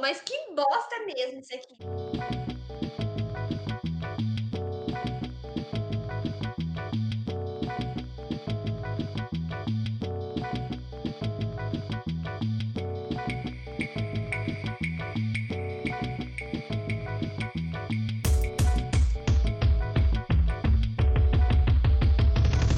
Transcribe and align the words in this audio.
Mas 0.00 0.22
que 0.22 0.34
bosta 0.54 0.96
mesmo 1.04 1.40
isso 1.40 1.54
aqui. 1.54 1.76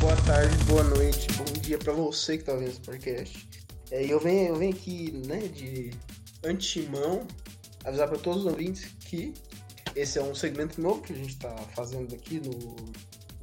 Boa 0.01 0.17
tarde, 0.27 0.65
boa 0.65 0.83
noite, 0.83 1.29
bom 1.35 1.45
dia 1.61 1.79
pra 1.79 1.93
você 1.93 2.37
que 2.37 2.43
tá 2.43 2.53
ouvindo 2.53 2.71
esse 2.71 2.81
podcast. 2.81 3.49
É, 3.93 4.05
eu 4.05 4.19
venho, 4.19 4.49
eu 4.49 4.57
venho 4.57 4.75
aqui, 4.75 5.13
né, 5.27 5.39
de 5.39 5.91
antemão, 6.45 7.27
avisar 7.85 8.09
pra 8.09 8.19
todos 8.19 8.45
os 8.45 8.47
ouvintes 8.47 8.95
que 9.01 9.33
esse 9.95 10.19
é 10.19 10.23
um 10.23 10.35
segmento 10.35 10.81
novo 10.81 11.03
que 11.03 11.13
a 11.13 11.17
gente 11.17 11.37
tá 11.37 11.55
fazendo 11.75 12.15
aqui 12.15 12.41
no, 12.41 12.77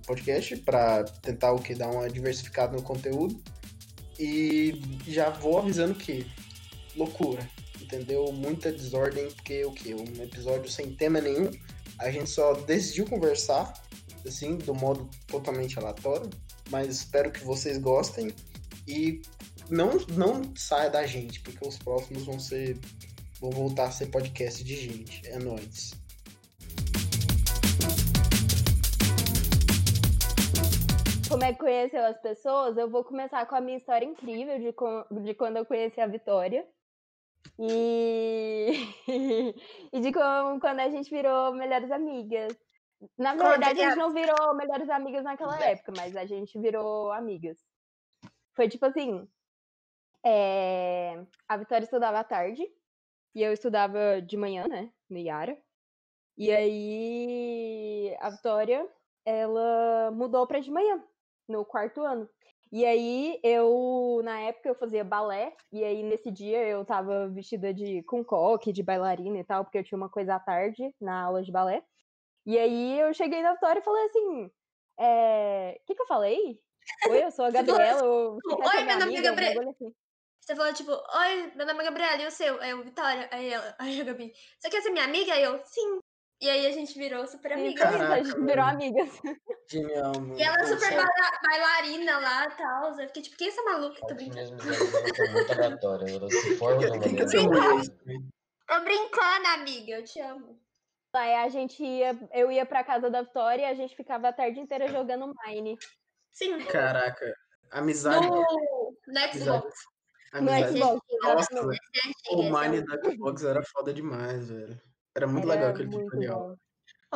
podcast 0.05 0.57
pra 0.57 1.03
tentar 1.03 1.51
o 1.51 1.59
que 1.59 1.75
dar 1.75 1.87
uma 1.91 2.09
diversificada 2.09 2.75
no 2.75 2.81
conteúdo. 2.81 3.39
E 4.19 4.81
já 5.07 5.29
vou 5.29 5.59
avisando 5.59 5.93
que 5.93 6.25
loucura, 6.95 7.47
entendeu? 7.79 8.31
Muita 8.31 8.71
desordem, 8.71 9.29
porque 9.29 9.63
o 9.63 9.71
que? 9.71 9.93
Um 9.93 10.23
episódio 10.23 10.67
sem 10.67 10.95
tema 10.95 11.21
nenhum. 11.21 11.51
A 11.99 12.09
gente 12.09 12.29
só 12.29 12.53
decidiu 12.53 13.05
conversar, 13.05 13.71
assim, 14.25 14.57
do 14.57 14.73
modo 14.73 15.07
totalmente 15.27 15.77
aleatório 15.77 16.29
mas 16.69 16.87
espero 16.87 17.31
que 17.31 17.43
vocês 17.43 17.77
gostem 17.77 18.31
e 18.87 19.21
não, 19.69 19.91
não 20.15 20.55
saia 20.55 20.89
da 20.89 21.05
gente, 21.05 21.39
porque 21.41 21.67
os 21.67 21.77
próximos 21.77 22.25
vão 22.25 22.39
ser. 22.39 22.77
vão 23.39 23.51
voltar 23.51 23.85
a 23.85 23.91
ser 23.91 24.07
podcast 24.07 24.63
de 24.63 24.75
gente. 24.75 25.27
É 25.27 25.37
nóis. 25.39 25.91
Como 31.29 31.43
é 31.43 31.53
que 31.53 31.59
conheceu 31.59 32.03
as 32.05 32.19
pessoas? 32.19 32.75
Eu 32.75 32.89
vou 32.89 33.03
começar 33.03 33.45
com 33.45 33.55
a 33.55 33.61
minha 33.61 33.77
história 33.77 34.05
incrível 34.05 34.57
de, 34.59 34.73
com- 34.73 35.05
de 35.23 35.33
quando 35.35 35.57
eu 35.57 35.65
conheci 35.65 36.01
a 36.01 36.07
Vitória. 36.07 36.65
E, 37.57 38.71
e 39.93 39.99
de 40.01 40.11
como, 40.11 40.59
quando 40.59 40.79
a 40.79 40.89
gente 40.89 41.09
virou 41.09 41.53
melhores 41.53 41.91
amigas. 41.91 42.53
Na 43.17 43.33
Conta, 43.33 43.49
verdade, 43.51 43.79
a 43.79 43.83
gente 43.89 43.95
Gabi. 43.95 43.99
não 43.99 44.13
virou 44.13 44.55
melhores 44.55 44.89
amigas 44.89 45.23
naquela 45.23 45.57
época, 45.63 45.93
mas 45.95 46.15
a 46.17 46.25
gente 46.25 46.59
virou 46.59 47.11
amigas. 47.13 47.57
Foi 48.55 48.67
tipo 48.67 48.85
assim: 48.87 49.25
é, 50.25 51.23
a 51.47 51.57
Vitória 51.57 51.83
estudava 51.83 52.19
à 52.19 52.23
tarde 52.23 52.63
e 53.33 53.41
eu 53.41 53.53
estudava 53.53 54.21
de 54.21 54.37
manhã, 54.37 54.67
né? 54.67 54.91
No 55.09 55.17
Iara. 55.17 55.57
E 56.37 56.51
aí 56.51 58.15
a 58.19 58.29
Vitória, 58.29 58.87
ela 59.25 60.11
mudou 60.11 60.47
pra 60.47 60.59
de 60.59 60.71
manhã, 60.71 61.03
no 61.47 61.65
quarto 61.65 62.01
ano. 62.01 62.29
E 62.71 62.85
aí 62.85 63.39
eu, 63.43 64.21
na 64.23 64.39
época, 64.41 64.69
eu 64.69 64.75
fazia 64.75 65.03
balé, 65.03 65.55
e 65.71 65.83
aí 65.83 66.03
nesse 66.03 66.29
dia 66.31 66.63
eu 66.67 66.85
tava 66.85 67.27
vestida 67.27 67.73
de 67.73 68.03
com 68.03 68.23
coque, 68.23 68.71
de 68.71 68.83
bailarina 68.83 69.39
e 69.39 69.43
tal, 69.43 69.63
porque 69.63 69.79
eu 69.79 69.83
tinha 69.83 69.97
uma 69.97 70.09
coisa 70.09 70.35
à 70.35 70.39
tarde 70.39 70.93
na 71.01 71.23
aula 71.23 71.41
de 71.41 71.51
balé. 71.51 71.83
E 72.45 72.57
aí 72.57 72.99
eu 72.99 73.13
cheguei 73.13 73.41
na 73.41 73.53
Vitória 73.53 73.79
e 73.79 73.83
falei 73.83 74.05
assim: 74.05 74.51
é... 74.99 75.79
o 75.81 75.85
que, 75.85 75.95
que 75.95 76.01
eu 76.01 76.07
falei? 76.07 76.59
Oi, 77.09 77.23
eu 77.23 77.31
sou 77.31 77.45
a 77.45 77.49
Gabriela, 77.51 77.99
ser 77.99 78.05
"Oi, 78.05 78.83
minha 78.83 78.97
meu 78.97 78.99
nome 78.99 79.15
é 79.15 79.19
amiga?" 79.19 79.19
Um 79.19 79.23
Gabriela. 79.23 79.71
assim. 79.71 79.95
Você 80.49 80.55
falou, 80.55 80.73
tipo, 80.73 80.91
oi, 80.91 81.51
meu 81.55 81.63
nome 81.63 81.81
é 81.81 81.83
Gabriela, 81.83 82.23
e 82.23 82.25
o 82.25 82.31
seu? 82.31 82.59
Aí 82.59 82.71
eu, 82.71 82.83
Vitória. 82.83 83.29
Aí 83.31 83.53
ela, 83.53 83.71
aí 83.77 84.01
a 84.01 84.03
Gabi, 84.03 84.33
você 84.57 84.67
quer 84.67 84.81
ser 84.81 84.89
minha 84.89 85.05
amiga? 85.05 85.31
Aí 85.31 85.43
eu, 85.43 85.61
sim. 85.63 85.99
E 86.41 86.49
aí 86.49 86.65
a 86.65 86.71
gente 86.71 86.97
virou 86.97 87.27
super 87.27 87.53
amiga. 87.53 87.69
isso, 87.69 87.83
a 87.85 87.91
Caraca, 87.91 88.23
gente 88.23 88.39
virou 88.43 88.65
amigas. 88.65 89.09
Genial. 89.69 90.11
E 90.35 90.41
ela 90.41 90.57
é 90.59 90.65
super 90.65 90.89
baila- 90.89 91.39
bailarina 91.47 92.17
lá 92.17 92.45
e 92.45 92.51
tal. 92.57 92.99
Eu 92.99 93.07
fiquei 93.09 93.21
tipo, 93.21 93.37
quem 93.37 93.45
é 93.45 93.49
essa 93.51 93.61
maluca? 93.61 94.01
Tô 94.07 94.15
brincando. 94.15 94.49
muito 94.49 94.63
se 94.63 95.13
que 95.13 95.21
é? 95.21 95.77
Tô 98.67 98.79
brincando, 98.83 99.47
amiga, 99.53 99.91
eu 99.91 100.03
te 100.03 100.19
amo. 100.19 100.59
Aí 101.13 101.35
a 101.35 101.47
gente 101.49 101.83
ia, 101.83 102.17
eu 102.33 102.51
ia 102.51 102.65
pra 102.65 102.83
casa 102.83 103.07
da 103.07 103.21
Vitória 103.21 103.61
e 103.61 103.65
a 103.65 103.75
gente 103.75 103.95
ficava 103.95 104.29
a 104.29 104.33
tarde 104.33 104.59
inteira 104.59 104.87
jogando 104.87 105.31
Mine. 105.45 105.77
Sim. 106.31 106.57
Caraca, 106.65 107.35
amizade. 107.69 108.27
No, 108.27 108.43
no 109.07 109.19
Xbox. 110.31 110.41
No 110.41 110.51
amizade. 110.51 110.77
Xbox, 110.77 111.01
Nossa. 111.23 111.53
É 112.31 112.35
o 112.35 112.43
Mine 112.43 112.77
essa. 112.77 112.97
da 112.97 113.11
Xbox 113.11 113.43
era 113.43 113.63
foda 113.63 113.93
demais, 113.93 114.49
velho. 114.49 114.81
Era 115.15 115.27
muito 115.27 115.45
Era 115.45 115.55
legal 115.55 115.69
aquele 115.71 115.89
muito 115.89 116.05
tutorial. 116.05 116.39
bom. 116.49 116.55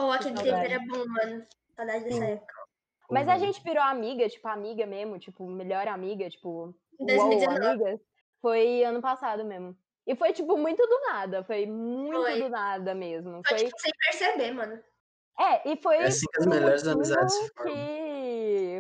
Oh, 0.08 0.12
aquele 0.12 0.36
tempo 0.36 0.48
era 0.56 0.80
bom, 0.80 1.06
mano. 1.08 1.46
Saudade 1.76 2.04
dessa 2.06 2.26
época. 2.26 2.54
Mas 3.12 3.28
a 3.28 3.38
gente 3.38 3.62
virou 3.64 3.84
amiga, 3.84 4.28
tipo, 4.28 4.48
amiga 4.48 4.86
mesmo, 4.88 5.20
tipo, 5.20 5.48
melhor 5.48 5.88
amiga, 5.88 6.30
tipo, 6.30 6.74
Em 7.00 7.04
uou, 7.16 7.30
2019. 7.30 7.66
amigas. 7.68 8.00
Foi 8.42 8.84
ano 8.84 9.02
passado 9.02 9.46
mesmo. 9.46 9.78
E 10.08 10.16
foi, 10.16 10.34
tipo, 10.34 10.58
muito 10.58 10.86
do 10.86 11.00
nada. 11.02 11.44
Foi 11.44 11.66
muito 11.66 12.22
Foi. 12.22 12.42
do 12.42 12.50
nada 12.50 12.94
mesmo. 12.96 13.42
Foi, 13.48 13.58
Foi, 13.60 13.68
tipo, 13.68 13.80
sem 13.80 13.92
perceber, 14.06 14.52
mano. 14.54 14.80
é, 15.40 15.72
e 15.72 15.78
foi 15.82 15.98
É 15.98 16.06
assim 16.08 16.26
que 16.32 16.40
as 16.42 16.46
melhores 16.48 16.88
amizades 16.88 17.34
se 17.34 17.50
formam. 17.56 17.76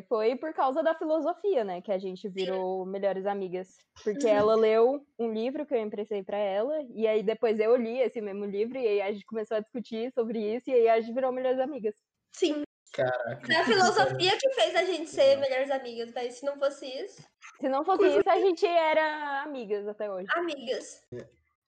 Foi 0.01 0.35
por 0.35 0.53
causa 0.53 0.81
da 0.81 0.95
filosofia, 0.95 1.63
né, 1.63 1.81
que 1.81 1.91
a 1.91 1.97
gente 1.97 2.27
virou 2.27 2.85
melhores 2.85 3.25
amigas. 3.25 3.77
Porque 4.03 4.27
ela 4.27 4.55
leu 4.55 5.05
um 5.17 5.31
livro 5.31 5.65
que 5.65 5.73
eu 5.73 5.79
emprestei 5.79 6.23
pra 6.23 6.37
ela, 6.37 6.81
e 6.89 7.07
aí 7.07 7.21
depois 7.23 7.59
eu 7.59 7.75
li 7.75 7.99
esse 7.99 8.19
mesmo 8.21 8.45
livro, 8.45 8.77
e 8.77 8.87
aí 8.87 9.01
a 9.01 9.11
gente 9.11 9.25
começou 9.25 9.57
a 9.57 9.59
discutir 9.59 10.11
sobre 10.13 10.39
isso, 10.39 10.69
e 10.69 10.73
aí 10.73 10.89
a 10.89 10.99
gente 10.99 11.13
virou 11.13 11.31
melhores 11.31 11.59
amigas. 11.59 11.95
Sim. 12.31 12.63
Caraca. 12.93 13.45
Foi 13.45 13.55
a 13.55 13.65
filosofia 13.65 14.37
que 14.37 14.49
fez 14.53 14.75
a 14.75 14.83
gente 14.83 15.09
ser 15.09 15.37
melhores 15.37 15.71
amigas, 15.71 16.11
mas 16.13 16.35
se 16.35 16.45
não 16.45 16.59
fosse 16.59 16.85
isso, 16.85 17.23
Se 17.59 17.67
não 17.69 17.83
fosse 17.83 18.05
isso, 18.07 18.29
a 18.29 18.39
gente 18.39 18.65
era 18.65 19.41
amigas 19.43 19.87
até 19.87 20.11
hoje. 20.11 20.27
amigas. 20.35 21.01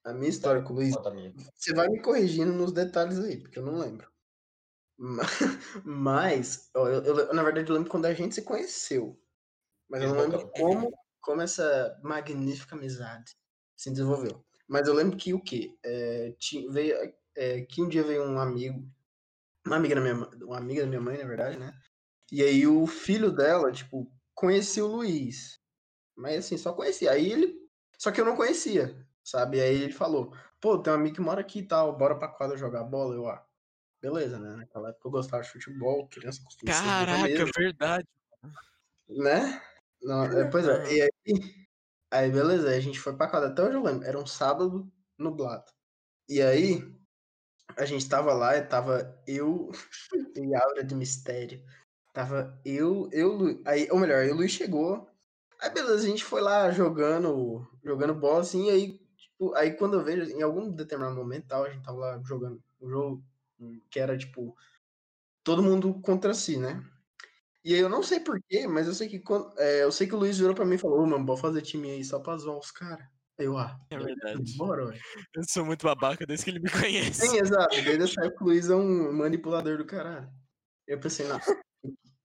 A 0.04 0.12
minha 0.12 0.30
história 0.30 0.62
com 0.62 0.72
o 0.72 0.76
Luiz, 0.76 0.94
você 1.54 1.74
vai 1.74 1.88
me 1.88 2.00
corrigindo 2.00 2.52
nos 2.52 2.72
detalhes 2.72 3.18
aí, 3.18 3.38
porque 3.38 3.58
eu 3.58 3.64
não 3.64 3.76
lembro. 3.78 4.08
Ma- 4.98 5.22
Mas, 5.84 6.70
ó, 6.74 6.88
eu, 6.88 7.04
eu- 7.04 7.34
na 7.34 7.42
verdade, 7.42 7.70
eu 7.70 7.74
lembro 7.76 7.90
quando 7.90 8.06
a 8.06 8.14
gente 8.14 8.34
se 8.34 8.42
conheceu. 8.42 9.20
Mas 9.88 10.02
eu 10.02 10.10
não 10.10 10.18
lembro 10.18 10.50
como, 10.52 10.90
como 11.20 11.42
essa 11.42 12.00
magnífica 12.04 12.76
amizade 12.76 13.36
se 13.76 13.90
desenvolveu. 13.90 14.44
Mas 14.68 14.88
eu 14.88 14.94
lembro 14.94 15.16
que 15.18 15.34
o 15.34 15.42
quê? 15.42 15.78
É, 15.84 16.32
ti- 16.38 16.68
veio, 16.70 16.96
é, 17.36 17.62
que 17.62 17.82
um 17.82 17.88
dia 17.88 18.04
veio 18.04 18.24
um 18.24 18.40
amigo, 18.40 18.90
uma 19.66 19.76
amiga 19.76 19.94
da 19.96 20.00
minha, 20.00 20.14
ma- 20.14 20.30
uma 20.42 20.58
amiga 20.58 20.82
da 20.82 20.88
minha 20.88 21.00
mãe, 21.00 21.18
na 21.18 21.24
verdade, 21.26 21.58
né? 21.58 21.72
E 22.32 22.42
aí 22.42 22.66
o 22.66 22.86
filho 22.86 23.32
dela, 23.32 23.72
tipo, 23.72 24.12
conhecia 24.34 24.84
o 24.84 24.88
Luiz. 24.88 25.60
Mas 26.16 26.46
assim, 26.46 26.58
só 26.58 26.72
conhecia. 26.74 27.12
Aí 27.12 27.30
ele. 27.32 27.58
Só 27.98 28.12
que 28.12 28.20
eu 28.20 28.24
não 28.24 28.36
conhecia, 28.36 29.06
sabe? 29.24 29.60
Aí 29.60 29.76
ele 29.82 29.92
falou, 29.92 30.32
pô, 30.60 30.78
tem 30.82 30.92
um 30.92 30.96
amigo 30.96 31.16
que 31.16 31.20
mora 31.22 31.40
aqui 31.40 31.60
e 31.60 31.66
tal, 31.68 31.96
bora 31.96 32.18
pra 32.18 32.28
quadra 32.28 32.56
jogar 32.56 32.84
bola. 32.84 33.14
Eu, 33.14 33.28
ah, 33.28 33.46
beleza, 34.00 34.38
né? 34.38 34.56
Naquela 34.56 34.90
época 34.90 35.08
eu 35.08 35.12
gostava 35.12 35.42
de 35.42 35.50
futebol, 35.50 36.08
criança 36.08 36.42
costuma 36.44 36.72
ser 36.72 36.82
burra 36.82 36.96
Caraca, 37.06 37.24
mesmo, 37.28 37.52
verdade. 37.56 38.08
né? 39.08 39.62
Não, 40.02 40.24
é, 40.24 40.50
pois 40.50 40.66
é, 40.68 40.92
e 40.94 41.02
aí, 41.02 41.10
aí 42.10 42.30
beleza, 42.30 42.68
aí 42.68 42.76
a 42.76 42.80
gente 42.80 43.00
foi 43.00 43.16
pra 43.16 43.28
casa, 43.30 43.48
até 43.48 43.62
hoje 43.62 43.74
eu 43.76 43.82
lembro, 43.82 44.06
era 44.06 44.18
um 44.18 44.26
sábado 44.26 44.90
nublado. 45.18 45.64
E 46.28 46.42
aí, 46.42 46.82
a 47.76 47.84
gente 47.84 48.08
tava 48.08 48.32
lá, 48.34 48.56
e 48.56 48.62
tava 48.66 49.22
eu 49.26 49.70
e 50.36 50.54
Aura 50.54 50.84
de 50.84 50.94
Mistério. 50.94 51.64
Tava 52.12 52.60
eu, 52.64 53.08
eu, 53.12 53.32
Lu- 53.32 53.62
aí, 53.66 53.88
ou 53.90 53.98
melhor, 53.98 54.20
aí 54.22 54.30
o 54.30 54.36
Luiz 54.36 54.52
chegou, 54.52 55.08
aí 55.60 55.70
beleza, 55.70 56.04
a 56.04 56.08
gente 56.08 56.24
foi 56.24 56.40
lá 56.40 56.70
jogando, 56.70 57.66
jogando 57.84 58.14
bola, 58.14 58.40
assim, 58.40 58.66
e 58.68 58.70
aí, 58.70 58.98
tipo, 59.16 59.54
aí 59.54 59.72
quando 59.74 59.94
eu 59.98 60.04
vejo, 60.04 60.30
em 60.30 60.42
algum 60.42 60.70
determinado 60.70 61.16
momento, 61.16 61.48
tal, 61.48 61.64
a 61.64 61.70
gente 61.70 61.84
tava 61.84 61.98
lá 61.98 62.22
jogando 62.24 62.62
um 62.80 62.88
jogo 62.90 63.24
que 63.90 63.98
era, 63.98 64.16
tipo, 64.16 64.56
todo 65.42 65.62
mundo 65.62 66.00
contra 66.00 66.34
si, 66.34 66.56
né? 66.56 66.82
E 67.64 67.74
aí 67.74 67.80
eu 67.80 67.88
não 67.88 68.02
sei 68.02 68.20
porquê, 68.20 68.66
mas 68.68 68.86
eu 68.86 68.94
sei 68.94 69.08
que 69.08 69.18
quando, 69.18 69.52
é, 69.58 69.82
eu 69.82 69.90
sei 69.90 70.06
que 70.06 70.14
o 70.14 70.18
Luiz 70.18 70.38
virou 70.38 70.54
pra 70.54 70.64
mim 70.64 70.76
e 70.76 70.78
falou, 70.78 71.00
ô, 71.00 71.06
mano, 71.06 71.24
bora 71.24 71.40
fazer 71.40 71.62
time 71.62 71.90
aí 71.90 72.04
só 72.04 72.20
pra 72.20 72.36
zoar 72.36 72.58
os 72.58 72.70
caras. 72.70 73.06
Aí 73.38 73.46
eu, 73.46 73.58
ah, 73.58 73.78
É 73.90 73.98
verdade. 73.98 74.56
bora, 74.56 74.86
ué. 74.86 74.98
Eu 75.34 75.42
sou 75.48 75.64
muito 75.64 75.84
babaca 75.84 76.24
desde 76.24 76.44
que 76.44 76.50
ele 76.52 76.60
me 76.60 76.70
conhece. 76.70 77.26
Sim, 77.26 77.38
exato. 77.38 77.74
Desde 77.82 78.04
essa 78.04 78.24
época 78.24 78.44
o 78.44 78.46
Luiz 78.46 78.70
é 78.70 78.74
um 78.74 79.12
manipulador 79.12 79.78
do 79.78 79.84
caralho. 79.84 80.30
Eu 80.86 81.00
pensei, 81.00 81.26
não, 81.26 81.40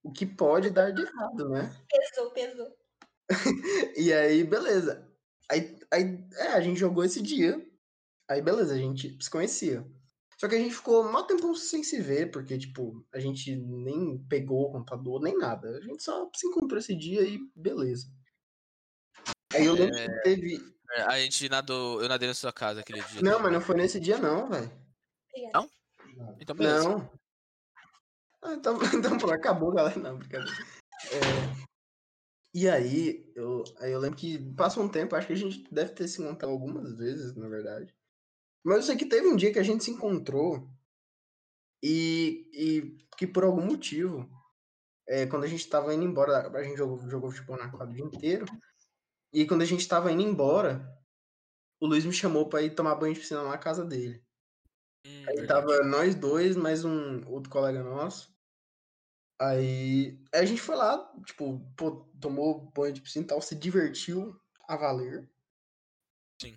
o 0.02 0.12
que 0.12 0.24
pode 0.24 0.70
dar 0.70 0.92
de 0.92 1.02
errado, 1.02 1.48
né? 1.48 1.74
Pesou, 1.90 2.30
pesou. 2.30 2.76
E 3.96 4.12
aí, 4.12 4.44
beleza. 4.44 5.08
Aí, 5.50 5.78
aí 5.92 6.24
é, 6.34 6.48
a 6.48 6.60
gente 6.60 6.78
jogou 6.78 7.04
esse 7.04 7.20
dia. 7.20 7.60
Aí, 8.28 8.40
beleza, 8.40 8.74
a 8.74 8.78
gente 8.78 9.18
se 9.20 9.30
conhecia. 9.30 9.84
Só 10.42 10.48
que 10.48 10.56
a 10.56 10.58
gente 10.58 10.74
ficou 10.74 11.08
mó 11.08 11.22
tempo 11.22 11.54
sem 11.54 11.84
se 11.84 12.00
ver, 12.00 12.32
porque, 12.32 12.58
tipo, 12.58 13.06
a 13.14 13.20
gente 13.20 13.54
nem 13.54 14.18
pegou 14.28 14.62
o 14.64 14.72
computador, 14.72 15.22
nem 15.22 15.38
nada. 15.38 15.78
A 15.78 15.80
gente 15.80 16.02
só 16.02 16.28
se 16.34 16.48
encontrou 16.48 16.80
esse 16.80 16.96
dia 16.96 17.22
e 17.22 17.38
beleza. 17.54 18.08
Aí 19.54 19.64
eu 19.64 19.74
lembro 19.74 19.94
que 19.94 20.22
teve. 20.24 20.76
A 21.06 21.20
gente 21.20 21.48
nadou, 21.48 22.02
eu 22.02 22.08
nadei 22.08 22.26
na 22.26 22.34
sua 22.34 22.52
casa 22.52 22.80
aquele 22.80 23.00
dia. 23.02 23.22
Não, 23.22 23.38
mas 23.38 23.52
não 23.52 23.60
foi 23.60 23.76
nesse 23.76 24.00
dia 24.00 24.18
não, 24.18 24.48
velho. 24.48 24.68
Obrigada. 25.28 25.70
Então, 26.40 26.56
beleza. 26.56 26.88
Não. 26.88 27.10
Ah, 28.42 28.54
então, 28.54 28.78
então 28.98 29.18
pronto, 29.18 29.34
acabou, 29.34 29.70
galera. 29.70 29.96
Não, 30.00 30.18
brincadeira. 30.18 30.56
É, 31.12 31.18
E 32.52 32.68
aí 32.68 33.32
eu, 33.36 33.62
aí 33.78 33.92
eu 33.92 34.00
lembro 34.00 34.18
que 34.18 34.40
passou 34.54 34.82
um 34.82 34.88
tempo, 34.88 35.14
acho 35.14 35.28
que 35.28 35.34
a 35.34 35.36
gente 35.36 35.72
deve 35.72 35.92
ter 35.92 36.08
se 36.08 36.20
encontrado 36.20 36.50
algumas 36.50 36.92
vezes, 36.96 37.32
na 37.36 37.46
verdade. 37.46 37.94
Mas 38.64 38.76
eu 38.76 38.82
sei 38.82 38.96
que 38.96 39.06
teve 39.06 39.26
um 39.26 39.36
dia 39.36 39.52
que 39.52 39.58
a 39.58 39.62
gente 39.62 39.82
se 39.84 39.90
encontrou 39.90 40.70
e, 41.82 42.48
e 42.52 43.06
que 43.16 43.26
por 43.26 43.44
algum 43.44 43.64
motivo, 43.64 44.28
é, 45.08 45.26
quando 45.26 45.44
a 45.44 45.48
gente 45.48 45.68
tava 45.68 45.92
indo 45.94 46.04
embora, 46.04 46.48
a 46.48 46.62
gente 46.62 46.76
jogou, 46.76 47.08
jogou 47.08 47.30
futebol 47.30 47.56
na 47.56 47.70
quadra 47.70 47.90
o 47.90 47.94
dia 47.94 48.04
inteiro, 48.04 48.46
e 49.32 49.46
quando 49.46 49.62
a 49.62 49.66
gente 49.66 49.88
tava 49.88 50.12
indo 50.12 50.22
embora, 50.22 50.86
o 51.80 51.86
Luiz 51.86 52.04
me 52.04 52.12
chamou 52.12 52.48
pra 52.48 52.62
ir 52.62 52.74
tomar 52.74 52.94
banho 52.94 53.14
de 53.14 53.20
piscina 53.20 53.42
na 53.42 53.58
casa 53.58 53.84
dele. 53.84 54.24
Hum, 55.04 55.24
Aí 55.28 55.46
tava 55.46 55.82
nós 55.82 56.14
dois, 56.14 56.54
mais 56.54 56.84
um 56.84 57.26
outro 57.26 57.50
colega 57.50 57.82
nosso. 57.82 58.32
Aí, 59.40 60.22
aí 60.32 60.40
a 60.40 60.44
gente 60.44 60.60
foi 60.60 60.76
lá, 60.76 61.12
tipo, 61.26 61.58
pô, 61.76 62.08
tomou 62.20 62.70
banho 62.70 62.92
de 62.92 63.00
piscina 63.00 63.24
e 63.24 63.28
tal, 63.28 63.42
se 63.42 63.56
divertiu 63.56 64.40
a 64.68 64.76
valer. 64.76 65.28
Sim. 66.40 66.56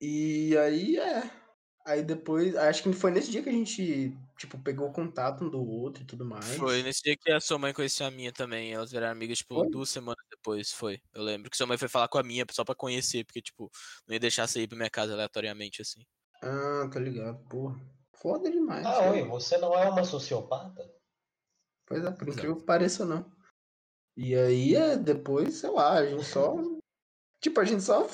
E 0.00 0.56
aí, 0.56 0.96
é. 0.96 1.39
Aí 1.86 2.02
depois, 2.02 2.54
acho 2.56 2.82
que 2.82 2.92
foi 2.92 3.10
nesse 3.10 3.30
dia 3.30 3.42
que 3.42 3.48
a 3.48 3.52
gente, 3.52 4.14
tipo, 4.36 4.58
pegou 4.58 4.92
contato 4.92 5.44
um 5.44 5.48
do 5.48 5.66
outro 5.66 6.02
e 6.02 6.06
tudo 6.06 6.24
mais. 6.24 6.44
Foi 6.56 6.82
nesse 6.82 7.02
dia 7.02 7.16
que 7.16 7.32
a 7.32 7.40
sua 7.40 7.58
mãe 7.58 7.72
conheceu 7.72 8.06
a 8.06 8.10
minha 8.10 8.30
também. 8.32 8.72
Elas 8.72 8.92
viraram 8.92 9.12
amigas, 9.12 9.38
tipo, 9.38 9.54
Foi? 9.54 9.70
duas 9.70 9.88
semanas 9.88 10.24
depois. 10.30 10.72
Foi. 10.72 11.00
Eu 11.14 11.22
lembro 11.22 11.50
que 11.50 11.56
sua 11.56 11.66
mãe 11.66 11.78
foi 11.78 11.88
falar 11.88 12.08
com 12.08 12.18
a 12.18 12.22
minha 12.22 12.44
só 12.50 12.64
pra 12.64 12.74
conhecer, 12.74 13.24
porque, 13.24 13.40
tipo, 13.40 13.70
não 14.06 14.14
ia 14.14 14.20
deixar 14.20 14.46
você 14.46 14.60
ir 14.60 14.68
pra 14.68 14.76
minha 14.76 14.90
casa 14.90 15.14
aleatoriamente, 15.14 15.80
assim. 15.80 16.04
Ah, 16.42 16.88
tá 16.92 17.00
ligado, 17.00 17.38
porra. 17.48 17.80
Foda 18.14 18.50
demais. 18.50 18.84
Ah, 18.84 19.00
né? 19.00 19.22
oi, 19.22 19.24
você 19.24 19.56
não 19.56 19.74
é 19.74 19.88
uma 19.88 20.04
sociopata? 20.04 20.86
Pois 21.86 22.04
é, 22.04 22.10
por 22.10 22.28
incrível 22.28 22.56
que 22.56 22.64
pareça, 22.64 23.06
não. 23.06 23.24
E 24.16 24.34
aí, 24.34 24.76
é, 24.76 24.96
depois, 24.96 25.54
sei 25.54 25.70
lá, 25.70 25.94
a 25.94 26.06
gente 26.06 26.24
só. 26.24 26.54
tipo, 27.40 27.58
a 27.58 27.64
gente 27.64 27.82
só 27.82 28.06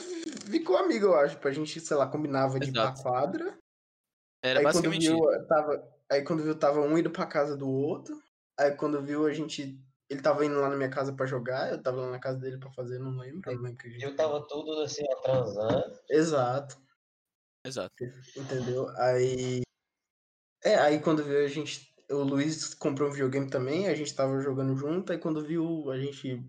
ficou 0.46 0.76
amigo, 0.76 1.06
eu 1.06 1.14
acho. 1.16 1.34
Tipo, 1.34 1.48
a 1.48 1.52
gente, 1.52 1.80
sei 1.80 1.96
lá, 1.96 2.06
combinava 2.06 2.58
de 2.58 2.68
ir 2.68 2.72
pra 2.72 2.82
Exato. 2.84 3.02
quadra. 3.02 3.58
Era 4.42 4.60
aí 4.60 4.64
quando 4.64 4.74
basicamente 4.74 5.08
viu, 5.08 5.16
isso. 5.16 5.46
tava. 5.46 5.96
Aí 6.10 6.22
quando 6.22 6.42
viu, 6.42 6.58
tava 6.58 6.80
um 6.80 6.96
indo 6.96 7.10
pra 7.10 7.26
casa 7.26 7.56
do 7.56 7.68
outro. 7.68 8.20
Aí 8.58 8.70
quando 8.72 9.02
viu, 9.02 9.26
a 9.26 9.32
gente. 9.32 9.80
Ele 10.08 10.22
tava 10.22 10.44
indo 10.44 10.60
lá 10.60 10.70
na 10.70 10.76
minha 10.76 10.88
casa 10.88 11.12
pra 11.12 11.26
jogar, 11.26 11.72
eu 11.72 11.82
tava 11.82 12.02
lá 12.02 12.10
na 12.12 12.20
casa 12.20 12.38
dele 12.38 12.58
pra 12.58 12.70
fazer, 12.70 13.00
não 13.00 13.16
lembro. 13.16 13.50
Não 13.50 13.60
lembro 13.60 13.76
que 13.76 13.88
a 13.88 13.90
gente 13.90 14.04
Eu 14.04 14.14
tava 14.14 14.46
tudo 14.46 14.80
assim, 14.82 15.04
ó, 15.08 15.16
transando. 15.16 15.98
Exato, 16.08 16.80
Exato. 17.64 17.92
entendeu? 18.36 18.88
Aí. 18.98 19.62
É, 20.62 20.76
aí 20.76 21.00
quando 21.00 21.24
viu 21.24 21.44
a 21.44 21.48
gente. 21.48 21.92
O 22.08 22.22
Luiz 22.22 22.72
comprou 22.72 23.08
um 23.08 23.12
videogame 23.12 23.50
também, 23.50 23.88
a 23.88 23.94
gente 23.96 24.14
tava 24.14 24.40
jogando 24.40 24.76
junto, 24.76 25.10
aí 25.10 25.18
quando 25.18 25.44
viu, 25.44 25.90
a 25.90 25.98
gente 25.98 26.40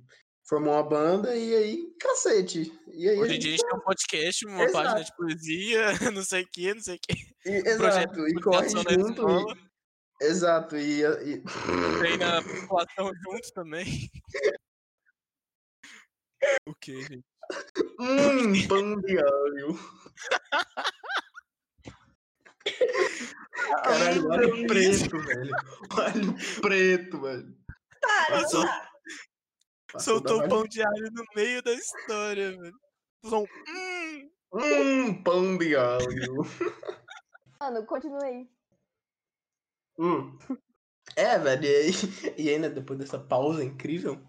formou 0.48 0.74
uma 0.74 0.84
banda 0.84 1.36
e 1.36 1.56
aí, 1.56 1.94
cacete. 2.00 2.72
E 2.94 3.10
aí, 3.10 3.18
a 3.18 3.22
Hoje 3.22 3.36
em 3.36 3.40
dia 3.40 3.50
a 3.54 3.58
gente- 3.58 3.66
tem 3.68 3.78
um 3.78 3.82
podcast, 3.82 4.46
uma 4.46 4.64
Exato. 4.64 4.74
página 4.84 5.04
de 5.04 5.16
poesia, 5.16 5.86
não 6.14 6.24
sei 6.24 6.44
o 6.44 6.48
que, 6.52 6.74
não 6.74 6.82
sei 6.82 6.96
o 6.96 7.00
que. 7.00 7.14
e- 7.50 7.78
projeto 7.78 8.20
exato, 8.20 8.28
e 8.28 8.34
corre 8.42 8.70
junto. 8.70 9.28
E, 10.22 10.26
exato, 10.26 10.78
e, 10.78 11.02
e- 11.04 11.44
Treina 12.00 12.42
população 12.44 13.12
junto 13.24 13.54
também. 13.54 13.86
O 16.68 16.76
que, 16.80 17.02
gente? 17.02 17.26
Hum, 18.00 18.68
pão 18.68 18.96
de 19.02 19.18
alho. 19.18 19.80
Caralho, 23.84 24.32
alho 24.32 24.68
preto, 24.68 25.20
velho. 25.20 25.52
Alho 25.98 26.36
preto, 26.62 27.22
velho. 27.22 27.58
Para. 28.02 28.90
Passou 29.92 30.16
Soltou 30.16 30.44
o 30.44 30.50
pão 30.50 30.64
de 30.66 30.82
alho 30.84 31.12
no 31.12 31.24
meio 31.36 31.62
da 31.64 31.74
história, 31.74 32.52
velho. 32.52 32.80
Som. 33.26 33.44
Hum, 33.70 34.30
Hum, 34.54 35.24
pão 35.24 35.58
de 35.58 35.76
alho. 35.76 36.46
Mano, 37.60 37.86
continuei. 37.86 38.50
Hum. 40.00 40.38
É, 41.16 41.38
velho, 41.40 41.64
e 41.64 41.68
aí, 41.76 41.92
e 42.38 42.50
aí, 42.50 42.60
né, 42.60 42.70
depois 42.70 43.00
dessa 43.00 43.20
pausa 43.20 43.64
incrível. 43.64 44.20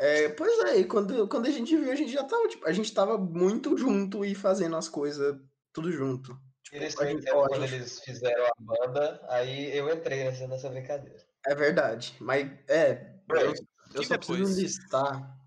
É, 0.00 0.28
pois 0.30 0.58
é, 0.60 0.78
e 0.78 0.84
quando, 0.84 1.28
quando 1.28 1.46
a 1.46 1.50
gente 1.50 1.76
viu, 1.76 1.90
a 1.90 1.94
gente 1.94 2.12
já 2.12 2.24
tava, 2.24 2.48
tipo, 2.48 2.66
a 2.66 2.72
gente 2.72 2.92
tava 2.94 3.18
muito 3.18 3.76
junto 3.76 4.24
e 4.24 4.34
fazendo 4.34 4.76
as 4.76 4.88
coisas 4.88 5.36
tudo 5.72 5.90
junto. 5.90 6.38
Tipo, 6.62 6.76
Eles 6.76 6.94
gente- 6.94 7.30
ó, 7.30 7.48
quando 7.48 7.62
gente- 7.62 7.74
eles 7.74 8.00
fizeram 8.00 8.44
a 8.46 8.52
banda, 8.60 9.20
aí 9.28 9.76
eu 9.76 9.92
entrei 9.92 10.24
nessa, 10.24 10.46
nessa 10.46 10.68
brincadeira. 10.70 11.18
É 11.46 11.54
verdade, 11.54 12.14
mas 12.20 12.48
é, 12.68 13.14
eu, 13.28 13.52
eu 13.94 14.02
só 14.02 14.16
depois? 14.16 14.38
preciso 14.40 14.60
listar 14.60 15.38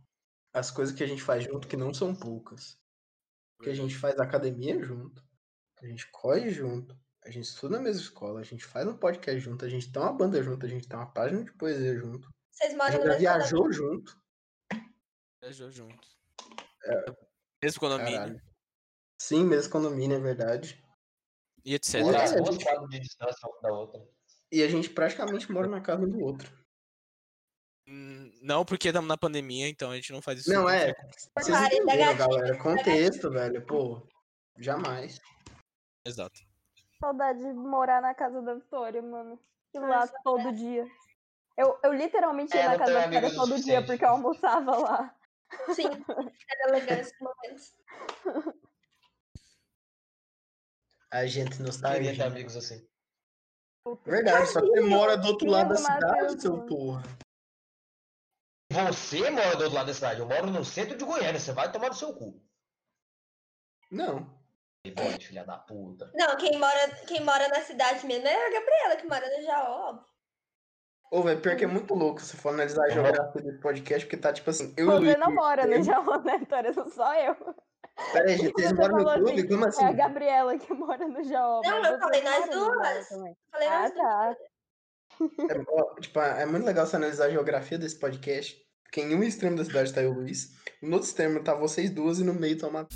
as 0.53 0.69
coisas 0.71 0.93
que 0.95 1.03
a 1.03 1.07
gente 1.07 1.21
faz 1.21 1.43
junto, 1.45 1.67
que 1.67 1.77
não 1.77 1.93
são 1.93 2.13
poucas. 2.15 2.77
Que 3.61 3.69
a 3.69 3.73
gente 3.75 3.95
faz 3.95 4.19
academia 4.19 4.81
junto, 4.83 5.23
a 5.81 5.85
gente 5.85 6.09
corre 6.11 6.49
junto, 6.49 6.97
a 7.23 7.29
gente 7.29 7.45
estuda 7.45 7.77
na 7.77 7.83
mesma 7.83 8.01
escola, 8.01 8.39
a 8.39 8.43
gente 8.43 8.65
faz 8.65 8.87
um 8.87 8.97
podcast 8.97 9.39
junto, 9.39 9.63
a 9.63 9.69
gente 9.69 9.91
tem 9.91 10.01
uma 10.01 10.11
banda 10.11 10.41
junto, 10.41 10.65
a 10.65 10.69
gente 10.69 10.87
tem 10.87 10.97
uma 10.97 11.11
página 11.13 11.43
de 11.43 11.51
poesia 11.53 11.95
junto, 11.95 12.27
Vocês 12.51 12.73
a 12.73 12.77
moram 12.77 12.91
gente 12.91 13.01
já 13.03 13.07
mesmo 13.07 13.19
viajou 13.19 13.71
junto. 13.71 14.17
viajou 15.41 15.71
junto. 15.71 16.07
Mesmo 17.63 17.79
condomínio. 17.79 18.13
Caralho. 18.13 18.41
Sim, 19.21 19.45
mesmo 19.45 19.71
condomínio, 19.71 20.17
é 20.17 20.19
verdade. 20.19 20.83
E 21.63 21.75
etc. 21.75 21.95
É, 21.95 21.99
a 22.15 22.25
gente- 22.25 22.63
quadras 22.65 22.89
de 22.89 22.99
distância 22.99 23.47
uma 23.47 23.61
da 23.61 23.71
outra. 23.71 24.03
E 24.51 24.63
a 24.63 24.67
gente 24.67 24.89
praticamente 24.89 25.51
mora 25.51 25.67
na 25.67 25.79
casa 25.79 26.03
um 26.03 26.09
do 26.09 26.19
outro. 26.19 26.51
Não, 28.41 28.63
porque 28.63 28.87
estamos 28.87 29.07
na 29.07 29.17
pandemia, 29.17 29.67
então 29.67 29.91
a 29.91 29.95
gente 29.95 30.13
não 30.13 30.21
faz 30.21 30.39
isso. 30.39 30.53
Não, 30.53 30.69
é. 30.69 30.93
Vocês 31.37 31.61
entenderam, 31.73 32.15
galera. 32.15 32.57
Contexto, 32.57 33.29
velho. 33.29 33.65
Pô, 33.65 34.07
jamais. 34.57 35.19
Exato. 36.05 36.39
Saudade 36.99 37.39
de 37.39 37.53
morar 37.53 38.01
na 38.01 38.15
casa 38.15 38.41
da 38.41 38.53
Vitória, 38.55 39.01
mano. 39.01 39.37
Ir 39.73 39.79
lá 39.79 39.99
Nossa, 40.01 40.13
todo 40.23 40.53
dia. 40.53 40.87
Eu, 41.57 41.77
eu 41.83 41.91
literalmente 41.93 42.55
ia 42.55 42.61
É, 42.61 42.65
na 42.65 42.71
não 42.71 42.79
casa 42.79 42.93
da 42.93 43.07
Vitória 43.07 43.35
todo 43.35 43.61
dia, 43.61 43.85
porque 43.85 44.05
eu 44.05 44.09
almoçava 44.09 44.77
lá. 44.77 45.15
Sim, 45.75 45.89
era 46.49 46.71
legal 46.71 46.97
esse 46.97 47.13
momento. 47.19 48.61
A 51.11 51.25
gente 51.25 51.37
Ninguém 51.39 51.57
tem 51.57 51.65
nostalgia. 51.65 52.25
amigos 52.25 52.55
assim. 52.55 52.87
Verdade, 54.05 54.47
só 54.47 54.61
que 54.61 54.67
você 54.67 54.81
mora 54.81 55.17
do 55.17 55.27
outro 55.27 55.49
lado 55.49 55.69
da 55.69 55.75
cidade, 55.75 56.41
seu 56.41 56.65
porra. 56.65 57.03
Você 58.71 59.29
mora 59.29 59.55
do 59.55 59.63
outro 59.63 59.75
lado 59.75 59.87
da 59.87 59.93
cidade, 59.93 60.19
eu 60.19 60.25
moro 60.27 60.47
no 60.47 60.63
centro 60.63 60.97
de 60.97 61.03
Goiânia, 61.05 61.39
você 61.39 61.51
vai 61.51 61.71
tomar 61.71 61.89
no 61.89 61.93
seu 61.93 62.13
cu. 62.13 62.41
Não. 63.89 64.39
E 64.85 64.91
pode, 64.91 65.27
filha 65.27 65.43
da 65.45 65.57
puta. 65.57 66.09
Não, 66.15 66.35
quem 66.37 66.57
mora, 66.57 66.87
quem 67.07 67.21
mora 67.23 67.47
na 67.49 67.61
cidade 67.61 68.05
mesmo 68.05 68.27
é 68.27 68.47
a 68.47 68.51
Gabriela, 68.51 68.95
que 68.95 69.07
mora 69.07 69.37
no 69.37 69.43
Jaó, 69.43 69.89
óbvio. 69.89 70.05
Ô, 71.11 71.21
velho, 71.21 71.41
pior 71.41 71.57
que 71.57 71.65
é 71.65 71.67
muito 71.67 71.93
louco 71.93 72.21
se 72.21 72.37
for 72.37 72.49
analisar 72.53 72.85
a 72.85 72.89
geografia 72.89 73.41
desse 73.41 73.59
podcast, 73.59 74.05
porque 74.05 74.15
tá 74.17 74.31
tipo 74.31 74.49
assim, 74.49 74.73
eu 74.77 74.85
Você 74.87 74.97
Luiz. 74.99 75.17
não 75.19 75.35
mora 75.35 75.67
no 75.67 75.83
Jaú, 75.83 76.21
né, 76.23 76.37
Vitória? 76.37 76.73
Sou 76.73 76.89
só 76.89 77.13
eu. 77.15 77.35
Pera 78.13 78.29
aí, 78.29 78.37
gente, 78.37 78.53
vocês 78.53 78.69
Você 78.69 78.73
moram 78.75 78.97
no 78.97 79.03
clube? 79.13 79.31
assim, 79.33 79.47
Como 79.49 79.65
assim? 79.65 79.83
É 79.83 79.87
a 79.87 79.91
Gabriela 79.91 80.57
que 80.57 80.73
mora 80.73 81.05
no 81.07 81.23
Jaú. 81.23 81.61
Não, 81.65 81.81
mas 81.81 81.91
eu 81.91 81.99
falei 81.99 82.21
nós 82.23 82.45
Jaú 82.45 82.65
duas. 82.71 83.07
Falei 83.51 83.67
Ah, 83.67 83.79
nós 83.81 83.93
duas. 83.93 84.37
É, 85.49 86.01
tipo, 86.01 86.19
é 86.19 86.45
muito 86.45 86.65
legal 86.65 86.85
você 86.85 86.95
analisar 86.95 87.25
a 87.25 87.29
geografia 87.29 87.77
desse 87.77 87.99
podcast. 87.99 88.57
Porque 88.83 89.01
em 89.01 89.15
um 89.15 89.23
extremo 89.23 89.55
da 89.55 89.63
cidade 89.63 89.93
tá 89.93 90.01
eu 90.01 90.11
o 90.11 90.13
Luiz, 90.13 90.51
no 90.81 90.93
outro 90.93 91.07
extremo 91.07 91.41
tá 91.43 91.53
vocês 91.53 91.89
duas 91.89 92.19
e 92.19 92.23
no 92.23 92.33
meio 92.33 92.57
tá 92.57 92.67
uma. 92.67 92.87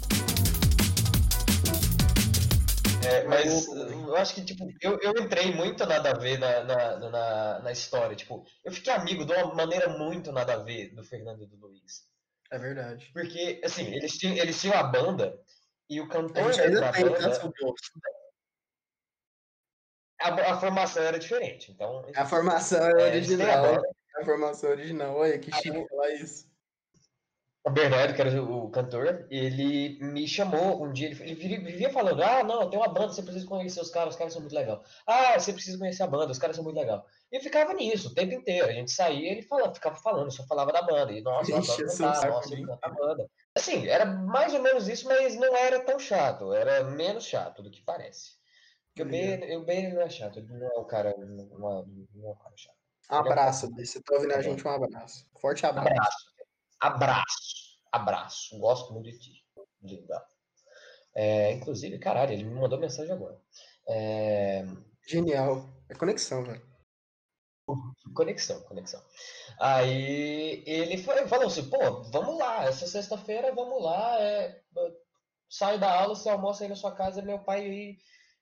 É, 3.08 3.24
mas 3.24 3.68
eu 3.68 4.16
acho 4.16 4.36
que, 4.36 4.44
tipo, 4.44 4.68
eu, 4.82 5.00
eu 5.00 5.12
entrei 5.24 5.54
muito 5.54 5.86
nada 5.86 6.10
a 6.12 6.18
ver 6.18 6.40
na, 6.40 6.64
na, 6.64 7.10
na, 7.10 7.60
na 7.60 7.72
história. 7.72 8.16
Tipo, 8.16 8.44
eu 8.64 8.72
fiquei 8.72 8.92
amigo 8.92 9.24
de 9.24 9.32
uma 9.32 9.54
maneira 9.54 9.90
muito 9.98 10.32
nada 10.32 10.56
a 10.56 10.58
ver 10.58 10.94
do 10.94 11.04
Fernando 11.04 11.44
e 11.44 11.48
do 11.48 11.56
Luiz. 11.56 12.08
É 12.52 12.58
verdade. 12.58 13.10
Porque, 13.14 13.62
assim, 13.64 13.94
eles 13.94 14.18
tinham, 14.18 14.36
eles 14.36 14.60
tinham 14.60 14.76
a 14.76 14.84
banda 14.84 15.40
e 15.90 16.02
o 16.02 16.06
A 16.06 16.08
cantor 16.08 16.52
gente 16.52 16.62
ainda 16.62 16.82
da 16.82 16.92
tem, 16.92 17.04
tá, 17.04 17.12
banda, 17.12 17.40
povo? 17.40 17.76
A, 20.22 20.54
a 20.54 20.60
formação 20.60 21.04
era 21.04 21.20
diferente. 21.20 21.72
Então, 21.72 22.06
A 22.16 22.26
formação 22.26 22.80
é 22.80 22.92
é, 23.02 23.08
original. 23.12 23.64
banda. 23.76 23.90
A 24.18 24.26
formação 24.26 24.70
original. 24.70 25.16
Olha 25.18 25.38
que 25.38 25.52
chique 25.52 25.88
falar 25.90 26.10
isso. 26.12 26.48
o 27.68 27.70
Bernardo, 27.72 28.14
que 28.14 28.22
era 28.22 28.42
o 28.44 28.70
cantor, 28.70 29.26
ele 29.30 29.98
me 30.00 30.28
chamou 30.28 30.84
um 30.84 30.94
dia, 30.94 31.10
ele, 31.10 31.32
ele 31.32 31.58
vivia- 31.58 31.90
falando, 31.90 32.22
ah, 32.24 32.44
não, 32.44 32.70
tem 32.70 32.78
uma 32.80 32.88
banda, 32.88 33.12
você 33.12 33.24
precisa 33.24 33.48
conhecer 33.48 33.82
os 33.82 33.90
caras, 33.90 34.14
os 34.14 34.18
caras 34.18 34.34
são 34.34 34.42
muito 34.42 34.54
legais. 34.56 34.80
Ah, 35.08 35.38
você 35.40 35.52
precisa 35.52 35.78
conhecer 35.80 36.04
a 36.04 36.08
banda, 36.08 36.32
os 36.32 36.38
caras 36.38 36.56
são 36.56 36.64
muito 36.64 36.78
legais. 36.80 37.02
E 37.32 37.38
eu 37.38 37.42
ficava 37.42 37.74
nisso 37.74 38.10
o 38.10 38.14
tempo 38.14 38.34
inteiro. 38.36 38.68
A 38.70 38.72
gente 38.72 38.92
saía 38.92 39.32
ele 39.32 39.42
falava, 39.42 39.74
ficava 39.74 39.96
falando, 39.96 40.32
só 40.32 40.46
falava 40.46 40.72
da 40.72 40.84
banda. 40.84 41.12
E, 41.12 41.22
nossa, 41.22 41.52
eu 41.52 41.56
cantar, 41.58 42.16
saco 42.16 42.28
nossa, 42.34 42.54
eu 42.56 42.68
canto 42.68 42.80
a 42.84 42.90
banda. 42.90 43.30
Assim, 43.58 43.88
era 43.88 44.06
mais 44.06 44.54
ou 44.54 44.62
menos 44.62 44.88
isso, 44.88 45.08
mas 45.08 45.36
não 45.36 45.56
era 45.58 45.80
tão 45.80 45.98
chato. 45.98 46.54
Era 46.54 46.84
menos 46.84 47.26
chato 47.26 47.64
do 47.64 47.72
que 47.72 47.82
parece. 47.82 48.34
Porque 48.96 49.02
o 49.04 49.06
B, 49.12 49.34
Obrigado. 49.36 49.60
o 49.62 49.66
B 49.66 49.74
ele 49.75 49.94
não 49.94 50.02
é 50.02 50.10
chato, 50.10 50.40
ele 50.40 50.48
não 50.48 50.66
é 50.68 50.80
o 50.80 50.86
cara, 50.86 51.14
não 51.18 51.80
é, 51.80 51.86
não 52.14 52.30
é 52.30 52.32
o 52.32 52.36
cara 52.36 52.56
chato. 52.56 52.75
Um 53.12 53.16
abraço, 53.16 53.70
Bi. 53.75 53.86
Você 53.86 54.02
tá 54.02 54.16
ouvindo 54.16 54.32
a 54.32 54.36
Tá 54.36 54.42
gente, 54.42 54.66
um 54.66 54.72
abraço. 54.72 55.30
Forte 55.40 55.66
abraço. 55.66 55.90
Abraço. 55.92 56.25
Abraço. 56.80 57.80
Abraço. 57.92 58.58
Gosto 58.60 58.94
muito 58.94 59.12
de 59.12 59.20
ti. 59.20 59.46
Linda. 59.82 60.25
É, 61.14 61.52
inclusive, 61.52 62.00
caralho, 62.00 62.32
ele 62.32 62.46
me 62.46 62.56
mandou 62.56 62.80
mensagem 62.80 63.12
agora. 63.14 63.40
É, 63.88 64.64
Genial. 65.08 65.70
É 65.90 65.94
conexão, 65.94 66.44
velho. 66.44 66.66
conexão, 68.16 68.62
conexão. 68.64 69.02
Aí 69.60 70.64
ele 70.66 70.98
foi- 70.98 71.28
falou 71.28 71.48
assim, 71.48 71.70
pô, 71.70 72.02
vamos 72.12 72.38
lá, 72.38 72.64
essa 72.66 72.88
sexta-feira 72.88 73.54
vamos 73.54 73.84
lá, 73.84 74.22
é, 74.22 74.62
sai 75.50 75.78
da 75.80 76.02
aula, 76.02 76.16
você 76.16 76.30
almoça 76.30 76.64
aí 76.64 76.70
na 76.70 76.75
sua 76.75 76.96
casa, 76.96 77.22
meu 77.22 77.40
pai 77.40 77.62
aí, 77.62 77.98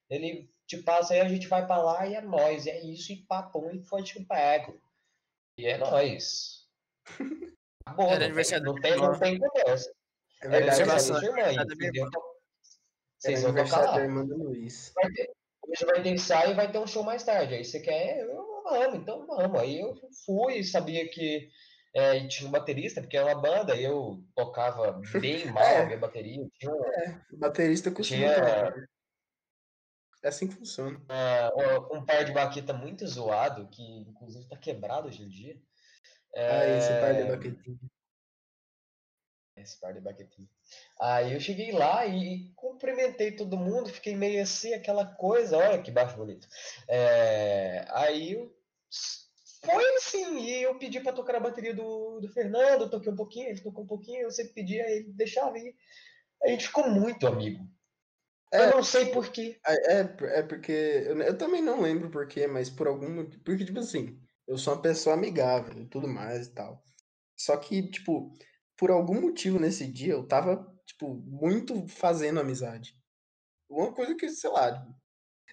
ele 0.10 0.50
te 0.67 0.77
passa 0.81 1.13
aí, 1.13 1.22
a 1.22 1.27
gente 1.27 1.48
vai 1.48 1.65
pra 1.65 1.77
lá 1.81 2.05
e 2.07 2.15
é 2.15 2.22
nóis, 2.22 2.65
e 2.65 2.69
é 2.69 2.81
isso, 2.86 3.12
e 3.12 3.17
papum, 3.25 3.69
e 3.72 3.83
foi 3.83 4.01
te 4.03 4.24
pego. 4.25 4.81
E 5.57 5.65
é 5.67 5.77
nóis. 5.77 6.67
Acabou, 7.86 8.05
Era 8.05 8.13
não 8.13 8.17
tem- 8.19 8.25
aniversário 8.27 8.65
não 8.65 8.75
da 8.75 8.81
tem, 8.81 8.95
não 8.98 9.19
tem 9.19 9.39
conversa. 9.39 9.93
É 10.41 10.48
aniversário 10.48 11.36
da 11.36 11.43
irmã, 11.43 11.63
entendeu? 11.74 12.10
Vocês 13.19 13.43
vão 13.43 13.53
tocar 13.55 13.81
lá. 13.86 13.98
da 13.98 14.03
irmã 14.03 14.25
do 14.25 14.38
Luiz. 14.38 14.91
Vai 14.95 15.12
ter- 15.12 15.31
hoje 15.67 15.86
vai 15.86 16.01
ter 16.03 16.10
ensaio 16.10 16.51
e 16.51 16.55
vai 16.55 16.72
ter 16.72 16.77
um 16.77 16.88
show 16.88 17.03
mais 17.03 17.24
tarde. 17.24 17.53
Aí 17.55 17.63
você 17.63 17.79
quer? 17.79 18.19
Eu 18.19 18.67
amo, 18.67 18.95
então 18.98 19.25
vamos. 19.25 19.60
Aí 19.60 19.79
eu 19.79 19.95
fui, 20.25 20.63
sabia 20.63 21.07
que 21.10 21.50
é, 21.95 22.25
tinha 22.27 22.48
um 22.48 22.51
baterista, 22.51 23.01
porque 23.01 23.15
era 23.17 23.27
uma 23.27 23.41
banda, 23.41 23.75
e 23.75 23.83
eu 23.83 24.22
tocava 24.36 25.00
bem 25.22 25.45
mal 25.51 25.63
É. 25.63 25.77
a 25.81 25.86
minha 25.86 25.98
bateria. 25.98 26.45
Tinha 26.60 26.72
O 26.74 27.38
baterista 27.38 27.91
costuma 27.91 28.19
Tinha- 28.19 28.36
tocar. 28.36 28.74
É 30.24 30.30
assim 30.30 30.48
que 30.48 30.56
funciona. 30.56 31.00
um- 31.56 31.98
um 31.98 32.06
par 32.06 32.24
de 32.24 32.32
baqueta 32.32 32.74
muito 32.74 33.06
zoado, 33.06 33.68
que 33.68 33.82
inclusive 33.84 34.48
tá 34.48 34.58
quebrado 34.58 35.08
hoje 35.08 35.24
em 35.24 35.27
dia. 35.27 35.62
Ah, 36.36 36.65
esse 36.65 36.92
É, 36.94 37.00
par 37.00 37.13
de 37.15 37.24
baquetinha. 37.25 37.80
Esse 39.56 39.80
par 39.80 39.94
de 39.94 40.00
baquetinha. 40.01 40.50
Aí 41.00 41.34
eu 41.34 41.39
cheguei 41.39 41.72
lá 41.72 42.08
e 42.08 42.51
cumprimentei 42.56 43.36
todo 43.36 43.58
mundo, 43.58 43.89
fiquei 43.89 44.15
meio 44.15 44.42
assim, 44.42 44.74
aquela 44.74 45.06
coisa, 45.06 45.58
olha 45.58 45.82
que 45.82 45.92
baixo 45.92 46.18
bonito. 46.18 46.48
É, 46.88 47.86
aí 47.89 48.34
eu 48.34 48.56
foi 49.63 49.96
assim, 49.96 50.39
e 50.39 50.63
eu 50.63 50.77
pedi 50.77 51.00
pra 51.00 51.13
tocar 51.13 51.36
a 51.36 51.39
bateria 51.39 51.74
do, 51.74 52.20
do 52.20 52.27
Fernando, 52.30 52.82
eu 52.82 52.89
toquei 52.89 53.12
um 53.12 53.15
pouquinho, 53.15 53.50
ele 53.50 53.62
tocou 53.62 53.84
um 53.84 53.88
pouquinho, 53.88 54.22
eu 54.24 54.32
sempre 54.32 54.53
pedia, 54.53 54.89
ele 54.89 55.13
deixava 55.13 55.58
ir. 55.58 55.75
A 56.44 56.48
gente 56.50 56.68
ficou 56.68 56.89
muito 56.89 57.27
amigo. 57.27 57.65
É. 58.53 58.67
Eu 58.67 58.75
não 58.75 58.83
sei 58.83 59.07
porquê. 59.07 59.60
É, 59.65 59.95
é, 59.95 60.15
é 60.39 60.43
porque. 60.43 60.72
Eu, 60.72 61.19
eu 61.22 61.38
também 61.38 61.62
não 61.62 61.81
lembro 61.81 62.12
porquê, 62.12 62.45
mas 62.45 62.69
por 62.69 62.88
algum 62.88 63.10
motivo. 63.10 63.43
Porque, 63.43 63.65
tipo 63.65 63.79
assim, 63.79 64.19
eu 64.48 64.57
sou 64.57 64.74
uma 64.74 64.81
pessoa 64.81 65.15
amigável 65.15 65.81
e 65.81 65.88
tudo 65.88 66.07
mais 66.07 66.48
e 66.48 66.53
tal. 66.53 66.83
Só 67.36 67.57
que, 67.57 67.89
tipo, 67.89 68.31
por 68.77 68.91
algum 68.91 69.19
motivo 69.19 69.60
nesse 69.60 69.91
dia 69.91 70.13
eu 70.13 70.27
tava, 70.27 70.65
tipo, 70.86 71.15
muito 71.25 71.88
fazendo 71.88 72.39
amizade. 72.39 72.95
Uma 73.67 73.91
coisa 73.91 74.15
que, 74.15 74.29
sei 74.29 74.51
lá. 74.51 74.86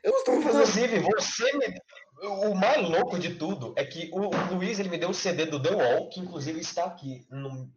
Eu 0.05 0.13
costumo 0.13 0.43
fazer. 0.43 0.59
Inclusive, 0.59 0.99
você 1.01 1.57
me. 1.57 1.81
O 2.23 2.55
mais 2.55 2.87
louco 2.87 3.19
de 3.19 3.37
tudo 3.37 3.73
é 3.79 3.85
que 3.85 4.11
o 4.13 4.55
Luiz 4.55 4.79
ele 4.79 4.91
me 4.91 4.99
deu 4.99 5.09
o 5.09 5.15
CD 5.15 5.47
do 5.47 5.63
The 5.63 5.71
Wall, 5.71 6.11
que 6.11 6.21
inclusive 6.21 6.61
está 6.61 6.85
aqui. 6.85 7.27
No, 7.31 7.73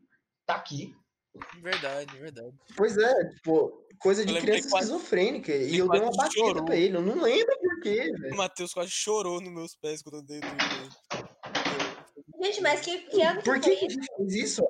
tá 0.45 0.55
aqui. 0.55 0.93
Verdade, 1.61 2.15
verdade. 2.17 2.55
Pois 2.77 2.95
é, 2.97 3.29
tipo, 3.29 3.85
coisa 3.99 4.23
de 4.25 4.39
criança 4.39 4.69
quase- 4.69 4.87
esquizofrênica. 4.91 5.51
E 5.55 5.77
eu 5.77 5.89
dei 5.89 6.01
uma 6.01 6.11
batida 6.11 6.45
chorou. 6.45 6.65
pra 6.65 6.75
ele. 6.75 6.95
Eu 6.97 7.01
não 7.01 7.21
lembro 7.21 7.59
porquê, 7.59 8.11
O 8.11 8.19
velho. 8.21 8.35
Matheus 8.35 8.73
quase 8.73 8.91
chorou 8.91 9.41
nos 9.41 9.51
meus 9.51 9.75
pés 9.75 10.01
quando 10.03 10.17
eu 10.17 10.21
dei. 10.23 10.39
Gente, 12.41 12.61
mas 12.61 12.81
que, 12.81 12.99
que 13.09 13.21
ano 13.21 13.39
que 13.39 13.45
Por 13.45 13.59
que, 13.59 13.75
que 13.75 13.85
a 13.85 13.87
isso? 13.87 13.95
gente 13.95 14.15
fez 14.17 14.33
isso? 14.35 14.61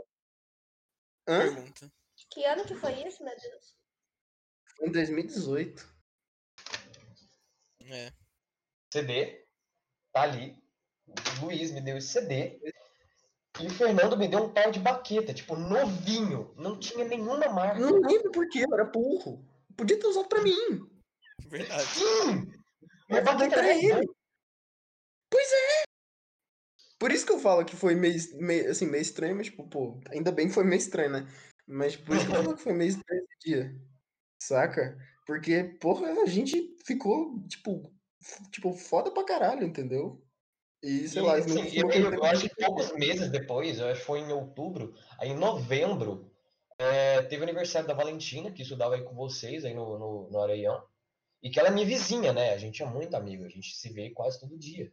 Hã? 1.28 1.40
Pergunta. 1.54 1.92
Que 2.30 2.46
ano 2.46 2.66
que 2.66 2.76
foi 2.76 2.94
isso, 3.08 3.24
meu 3.24 3.36
Deus? 3.40 3.76
Foi 4.78 4.88
em 4.88 4.92
2018. 4.92 5.94
É. 7.86 8.12
CD, 8.94 9.46
tá 10.14 10.22
ali. 10.22 10.56
O 11.42 11.46
Luiz 11.46 11.72
me 11.72 11.82
deu 11.82 11.98
esse 11.98 12.08
CD. 12.10 12.60
E 13.62 13.68
o 13.68 13.70
Fernando 13.70 14.18
me 14.18 14.28
deu 14.28 14.46
um 14.46 14.50
par 14.50 14.72
de 14.72 14.80
baqueta, 14.80 15.34
tipo, 15.34 15.56
novinho. 15.56 16.54
Não 16.58 16.80
tinha 16.80 17.06
nenhuma 17.06 17.48
marca. 17.50 17.80
Não 17.80 18.00
lembro 18.00 18.32
porquê, 18.32 18.66
eu 18.66 18.74
era 18.74 18.86
burro. 18.86 19.46
Podia 19.78 20.00
ter 20.00 20.08
usado 20.08 20.28
pra 20.28 20.42
mim. 20.42 20.90
Verdade. 21.48 21.86
Sim! 21.86 22.52
Eu 23.10 23.24
Mas 23.24 23.24
dei 23.24 23.34
baqueta 23.34 23.56
pra 23.56 23.68
é 23.68 23.78
ele. 23.78 24.10
Pois 25.30 25.52
é. 25.52 25.84
Por 26.98 27.12
isso 27.12 27.26
que 27.26 27.34
eu 27.34 27.40
falo 27.40 27.66
que 27.66 27.76
foi 27.76 27.96
meio, 27.96 28.18
meio, 28.40 28.72
assim, 28.72 28.86
meio 28.86 29.02
estranho, 29.02 29.36
mas, 29.36 29.48
tipo, 29.48 29.68
pô, 29.68 30.00
ainda 30.10 30.32
bem 30.32 30.48
que 30.48 30.54
foi 30.54 30.64
meio 30.64 30.80
estranho, 30.80 31.12
né? 31.12 31.28
Mas 31.68 31.96
por 31.96 32.16
isso 32.16 32.26
que 32.26 32.32
eu 32.32 32.44
falo 32.44 32.56
que 32.56 32.64
foi 32.64 32.74
meio 32.74 32.90
estranho 32.90 33.24
esse 33.24 33.50
dia. 33.50 33.76
Saca? 34.42 34.98
Porque, 35.26 35.64
porra, 35.80 36.08
a 36.22 36.26
gente 36.26 36.76
ficou, 36.86 37.40
tipo, 37.48 37.94
tipo, 38.52 38.74
foda 38.74 39.12
pra 39.12 39.26
caralho, 39.26 39.64
entendeu? 39.66 40.22
E, 40.84 41.08
sei 41.08 41.22
E, 41.22 41.26
lá, 41.26 41.36
assim, 41.38 41.68
eu, 41.74 41.90
eu- 41.90 42.14
eu 42.14 42.24
acho 42.26 42.50
que 42.50 42.56
poucos 42.56 42.92
meses 42.94 43.30
depois, 43.32 43.80
eu 43.80 43.88
acho 43.88 44.02
que 44.02 44.06
foi 44.06 44.20
em 44.20 44.32
outubro, 44.34 44.94
aí 45.18 45.30
em 45.30 45.38
novembro, 45.38 46.30
é, 46.78 47.22
teve 47.24 47.42
o 47.42 47.44
aniversário 47.44 47.88
da 47.88 47.94
Valentina, 47.94 48.52
que 48.52 48.62
estudava 48.64 48.96
aí 48.96 49.04
com 49.04 49.16
vocês, 49.16 49.64
aí 49.64 49.74
no, 49.74 49.98
no, 49.98 50.30
no 50.30 50.42
Areião, 50.42 50.84
e 51.42 51.50
que 51.50 51.60
ela 51.60 51.70
é 51.70 51.72
minha 51.72 51.86
vizinha, 51.86 52.34
né? 52.34 52.54
A 52.54 52.58
gente 52.58 52.84
é 52.84 52.86
muito 52.86 53.16
amigo, 53.16 53.46
a 53.46 53.50
gente 53.50 53.76
se 53.76 53.90
vê 53.94 54.10
quase 54.10 54.40
todo 54.40 54.58
dia. 54.58 54.92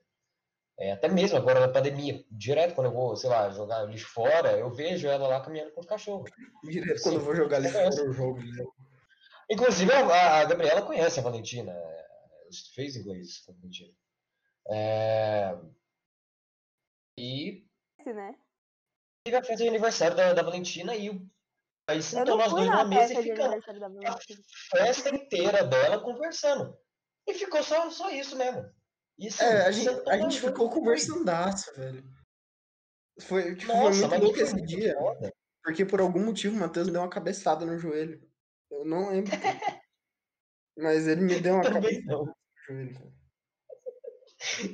É, 0.78 0.92
até 0.92 1.08
mesmo 1.08 1.36
agora 1.36 1.60
na 1.60 1.68
pandemia, 1.68 2.24
direto 2.30 2.74
quando 2.74 2.86
eu 2.86 2.92
vou, 2.92 3.14
sei 3.16 3.28
lá, 3.28 3.50
jogar 3.50 3.84
lixo 3.84 4.06
fora, 4.08 4.52
eu 4.52 4.70
vejo 4.70 5.08
ela 5.08 5.28
lá 5.28 5.40
caminhando 5.40 5.72
com 5.72 5.80
os 5.80 5.86
cachorros. 5.86 6.30
Direto 6.64 7.02
quando 7.02 7.16
eu 7.16 7.20
vou 7.20 7.34
jogar 7.36 7.58
ali 7.58 7.66
É, 7.66 7.70
fora, 7.72 7.94
eu 8.02 8.12
jogo. 8.12 8.38
né? 8.40 8.64
Inclusive, 9.50 9.92
a, 9.92 10.38
a 10.40 10.44
Gabriela 10.44 10.82
conhece 10.82 11.18
a 11.20 11.22
Valentina, 11.22 11.72
é, 11.72 12.06
fez 12.74 12.96
inglês 12.96 13.40
com 13.40 13.52
a 13.52 13.54
Valentina. 13.56 13.92
É, 14.70 15.56
e 17.20 17.66
Esse, 17.98 18.12
né? 18.12 18.34
teve 19.24 19.36
a 19.36 19.40
festa 19.44 19.62
de 19.62 19.68
aniversário 19.68 20.16
da, 20.16 20.32
da 20.32 20.42
Valentina 20.42 20.94
e 20.96 21.10
o- 21.10 21.28
aí 21.88 22.02
sentou 22.02 22.38
nós 22.38 22.50
dois 22.50 22.66
na 22.66 22.84
numa 22.84 22.84
mesa 22.86 23.12
e 23.20 23.22
ficamos 23.22 23.64
a 24.06 24.18
festa 24.76 25.14
inteira 25.14 25.64
dela 25.64 26.00
conversando. 26.02 26.76
E 27.28 27.34
ficou 27.34 27.62
só, 27.62 27.90
só 27.90 28.10
isso 28.10 28.36
mesmo. 28.36 28.60
Assim, 29.20 29.44
É, 29.44 29.66
a 29.66 29.70
gente, 29.70 29.84
sentamos 29.84 30.08
a 30.08 30.16
gente 30.16 30.40
ficou 30.40 30.70
conversandaço, 30.70 31.74
velho. 31.76 32.02
Foi, 33.20 33.54
tipo, 33.54 33.70
foi 33.70 33.80
Nossa, 33.82 33.98
muito 33.98 34.10
mas 34.10 34.20
louco 34.20 34.34
foi 34.36 34.44
esse 34.44 34.54
muito 34.54 34.66
dia. 34.66 34.94
foda. 34.94 35.32
Porque 35.62 35.84
por 35.84 36.00
algum 36.00 36.24
motivo 36.24 36.56
o 36.56 36.58
Matheus 36.58 36.86
me 36.86 36.92
deu 36.94 37.02
uma 37.02 37.10
cabeçada 37.10 37.66
no 37.66 37.76
joelho. 37.76 38.26
Eu 38.70 38.84
não 38.86 39.10
lembro. 39.10 39.30
Mas 40.78 41.06
ele 41.06 41.20
me 41.20 41.38
deu 41.38 41.54
uma 41.56 41.62
cabeçada 41.70 42.06
não. 42.06 42.24
no 42.24 42.34
joelho. 42.66 43.09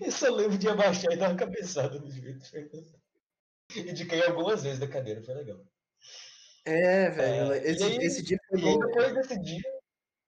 Eu 0.00 0.12
só 0.12 0.28
lembro 0.30 0.56
de 0.58 0.68
abaixar 0.68 1.12
e 1.12 1.16
dar 1.16 1.30
uma 1.30 1.36
cabeçada 1.36 1.98
no 1.98 2.10
Fernando. 2.10 3.00
E 3.74 3.92
de 3.92 4.06
cair 4.06 4.24
algumas 4.26 4.62
vezes 4.62 4.78
da 4.78 4.86
cadeira, 4.86 5.22
foi 5.22 5.34
legal. 5.34 5.60
É, 6.64 7.10
velho. 7.10 7.52
É, 7.52 7.70
esse, 7.70 7.82
aí- 7.84 7.96
esse 7.98 8.22
dia 8.22 8.38
foi 8.48 8.60
louco. 8.60 8.86
depois 8.86 9.14
desse 9.14 9.40
dia, 9.40 9.62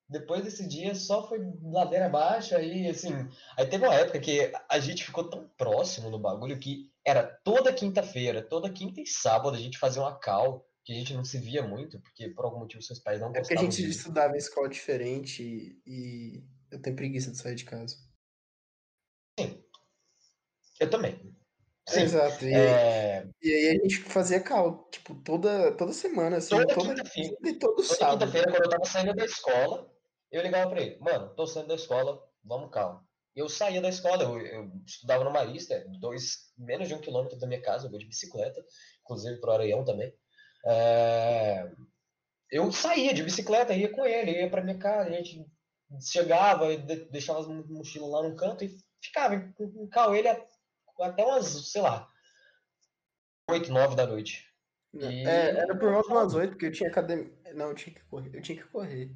depois 0.09 0.45
desse 0.45 0.67
dia 0.69 0.95
só 0.95 1.29
foi 1.29 1.39
ladeira 1.63 2.07
abaixo, 2.07 2.57
aí 2.57 2.89
assim, 2.89 3.13
aí 3.57 3.67
teve 3.67 3.85
uma 3.85 3.95
época 3.95 4.19
que 4.21 4.53
a 4.69 4.79
gente 4.81 5.05
ficou 5.05 5.29
tão 5.29 5.49
próximo 5.57 6.11
no 6.11 6.19
bagulho 6.19 6.59
que 6.59 6.91
era 7.05 7.23
toda 7.45 7.73
quinta-feira, 7.73 8.43
toda 8.43 8.71
quinta 8.73 9.01
e 9.01 9.07
sábado 9.07 9.57
a 9.57 9.61
gente 9.61 9.79
fazia 9.79 10.03
uma 10.03 10.19
call, 10.19 10.67
que 10.85 10.93
a 10.93 10.97
gente 10.97 11.15
não 11.15 11.25
se 11.25 11.39
via 11.39 11.63
muito, 11.63 12.01
porque 12.01 12.29
por 12.31 12.45
algum 12.45 12.59
motivo 12.61 12.83
seus 12.83 12.99
pais 12.99 13.21
não 13.21 13.29
É 13.29 13.41
porque 13.41 13.55
a 13.55 13.57
gostavam 13.57 13.71
gente 13.71 13.83
disso. 13.87 13.99
estudava 13.99 14.35
em 14.35 14.39
escola 14.39 14.69
diferente 14.69 15.43
e, 15.43 15.81
e 15.87 16.45
eu 16.71 16.81
tenho 16.81 16.97
preguiça 16.97 17.31
de 17.31 17.37
sair 17.39 17.55
de 17.55 17.65
casa. 17.65 17.97
Eu 20.81 20.91
também. 20.91 21.19
Sim. 21.89 22.01
Exato. 22.03 22.45
E, 22.45 22.53
É, 22.55 23.27
e 23.43 23.51
aí 23.51 23.69
a 23.71 23.73
gente 23.83 24.01
fazia 24.03 24.41
cal, 24.43 24.89
tipo, 24.91 25.15
toda, 25.23 25.73
toda 25.77 25.93
semana, 25.93 26.37
assim, 26.37 26.51
Toda 26.51 26.67
toda, 26.75 26.95
quinta-feira. 26.95 27.37
e 27.45 27.53
todo 27.59 27.77
toda 27.77 27.83
sábado. 27.83 28.19
quinta-feira, 28.27 28.51
quando 28.51 28.65
eu 28.65 28.71
tava 28.71 28.85
saindo 28.85 29.15
da 29.15 29.25
escola, 29.25 29.91
eu 30.31 30.43
ligava 30.43 30.71
pra 30.71 30.83
ele, 30.83 30.99
mano, 31.01 31.35
tô 31.35 31.47
saindo 31.47 31.69
da 31.69 31.75
escola, 31.77 32.23
vamos 32.45 32.71
calma. 32.71 33.07
Eu 33.35 33.49
saía 33.49 33.81
da 33.81 33.89
escola, 33.89 34.23
eu, 34.23 34.39
eu 34.39 34.71
estudava 34.87 35.25
no 35.25 35.31
Marista, 35.33 35.83
dois, 36.01 36.53
menos 36.59 36.89
de 36.89 36.95
um 36.95 37.01
quilômetro 37.01 37.39
da 37.39 37.47
minha 37.47 37.63
casa, 37.63 37.87
eu 37.87 37.91
vou 37.91 37.99
de 37.99 38.07
bicicleta, 38.07 38.63
inclusive 39.03 39.41
pro 39.41 39.53
Areião 39.53 39.85
também. 39.85 40.13
É, 40.67 41.71
eu 42.51 42.71
saía 42.73 43.15
de 43.15 43.23
bicicleta, 43.23 43.73
ia 43.73 43.91
com 43.91 44.05
ele, 44.05 44.33
ia 44.33 44.51
pra 44.51 44.63
minha 44.63 44.79
casa, 44.79 45.09
a 45.09 45.13
gente 45.13 45.47
chegava, 46.03 46.77
deixava 47.11 47.41
as 47.41 47.47
mochilas 47.47 48.11
lá 48.11 48.23
no 48.29 48.37
canto 48.37 48.65
e 48.65 48.77
ficava 49.03 49.41
com 49.57 50.15
ele 50.15 50.29
até 51.03 51.25
umas, 51.25 51.47
sei 51.71 51.83
lá, 51.83 52.11
8, 53.49 53.73
9 53.73 53.97
da 53.97 54.07
noite. 54.07 54.49
E... 54.95 55.05
É, 55.05 55.51
era 55.51 55.77
por 55.77 55.93
volta 55.93 56.09
umas 56.09 56.35
8, 56.35 56.51
porque 56.51 56.67
eu 56.67 56.73
tinha 56.73 56.91
academia. 56.91 57.33
Não, 57.55 57.69
eu 57.69 57.75
tinha 57.75 57.95
que 57.95 58.05
correr. 58.07 58.35
Eu 58.35 58.43
tinha 58.43 58.63
que 58.63 58.69
correr. 58.69 59.15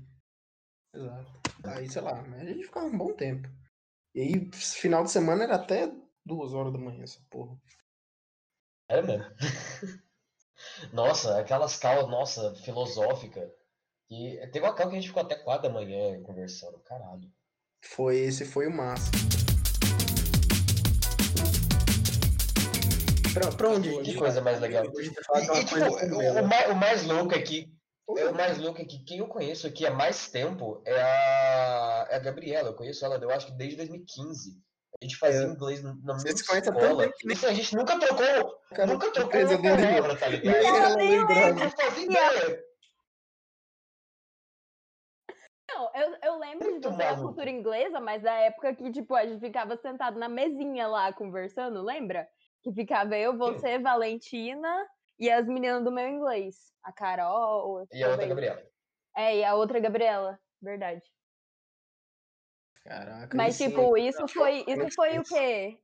Exato. 0.95 1.41
Aí, 1.65 1.89
sei 1.89 2.03
lá, 2.03 2.21
a 2.21 2.45
gente 2.45 2.65
ficava 2.65 2.87
um 2.87 2.99
bom 2.99 3.13
tempo. 3.15 3.49
E 4.15 4.21
aí, 4.21 4.51
final 4.53 5.05
de 5.05 5.11
semana 5.11 5.45
era 5.45 5.57
até 5.57 5.91
duas 6.25 6.53
horas 6.53 6.73
da 6.73 6.79
manhã, 6.79 7.03
essa 7.03 7.21
porra. 7.31 7.57
É 8.89 9.01
mesmo. 9.01 9.25
nossa, 10.93 11.41
aquelas 11.41 11.77
calas, 11.77 12.09
nossa, 12.09 12.55
filosófica. 12.57 13.51
E 14.11 14.37
teve 14.53 14.67
uma 14.67 14.75
cal 14.75 14.89
que 14.89 14.97
a 14.97 15.01
gente 15.01 15.09
ficou 15.09 15.23
até 15.23 15.35
quatro 15.37 15.69
da 15.69 15.75
manhã 15.75 16.23
conversando, 16.23 16.79
caralho. 16.81 17.33
Foi, 17.83 18.19
esse 18.19 18.45
foi 18.45 18.67
o 18.67 18.77
máximo. 18.77 19.42
Pra, 23.33 23.51
pra 23.51 23.69
onde? 23.69 24.03
Que 24.03 24.15
coisa 24.15 24.41
mais 24.41 24.61
legal. 24.61 24.85
E, 24.85 24.89
e, 24.89 25.65
tipo, 25.65 26.41
o, 26.41 26.47
mais, 26.47 26.71
o 26.71 26.75
mais 26.75 27.05
louco 27.05 27.35
aqui, 27.35 27.73
é 28.17 28.27
o 28.27 28.35
mais 28.35 28.59
louco 28.59 28.81
aqui, 28.83 29.03
quem 29.05 29.19
eu 29.19 29.29
conheço 29.29 29.67
aqui 29.67 29.87
há 29.87 29.91
mais 29.91 30.29
tempo 30.29 30.83
é 30.85 31.01
a, 31.01 32.07
é 32.11 32.17
a 32.17 32.19
Gabriela. 32.19 32.69
Eu 32.69 32.75
conheço 32.75 33.05
ela, 33.05 33.17
eu 33.17 33.31
acho 33.31 33.47
que 33.47 33.53
desde 33.53 33.77
2015. 33.77 34.61
A 35.01 35.05
gente 35.05 35.17
fazia 35.17 35.47
é. 35.47 35.51
inglês 35.51 35.83
na 35.83 35.95
mesma 35.95 36.19
Você 36.19 36.29
escola. 36.29 36.61
Também, 36.61 37.13
que... 37.19 37.33
Isso, 37.33 37.47
a 37.47 37.55
gente 37.55 37.75
nunca 37.75 37.99
trocou, 37.99 38.59
Cara, 38.75 38.93
nunca 38.93 39.11
trocou 39.11 39.41
uma 39.41 39.63
palavra, 39.63 40.17
tá 40.17 40.29
ligado? 40.29 40.57
Ela 40.57 41.71
fazia 41.71 42.05
ideia. 42.05 42.65
Não, 45.69 45.91
eu, 45.95 46.17
eu 46.23 46.39
lembro 46.39 46.71
Muito 46.71 46.89
de 46.89 46.95
você 46.95 47.03
a 47.03 47.17
cultura 47.17 47.49
inglesa, 47.49 47.99
mas 47.99 48.23
da 48.23 48.35
época 48.35 48.75
que, 48.75 48.93
tipo, 48.93 49.15
a 49.15 49.27
gente 49.27 49.41
ficava 49.41 49.77
sentado 49.77 50.19
na 50.19 50.29
mesinha 50.29 50.87
lá 50.87 51.13
conversando, 51.13 51.83
lembra? 51.83 52.29
Que 52.63 52.73
ficava 52.73 53.17
eu, 53.17 53.37
você, 53.37 53.79
Valentina 53.79 54.87
e 55.19 55.31
as 55.31 55.47
meninas 55.47 55.83
do 55.85 55.93
meu 55.93 56.09
inglês. 56.09 56.73
A 56.83 56.93
Carol. 56.93 57.87
E 57.93 58.03
a 58.03 58.11
outra 58.11 58.27
Gabriela. 58.27 58.63
É, 59.17 59.37
e 59.37 59.45
a 59.45 59.55
outra 59.55 59.81
Gabriela. 59.81 60.39
Verdade. 60.61 61.03
Caraca. 62.85 63.37
Mas, 63.37 63.57
tipo, 63.57 63.97
isso 63.97 64.27
foi. 64.29 64.65
Isso 64.67 64.95
foi 64.95 65.19
o 65.19 65.23
quê? 65.23 65.79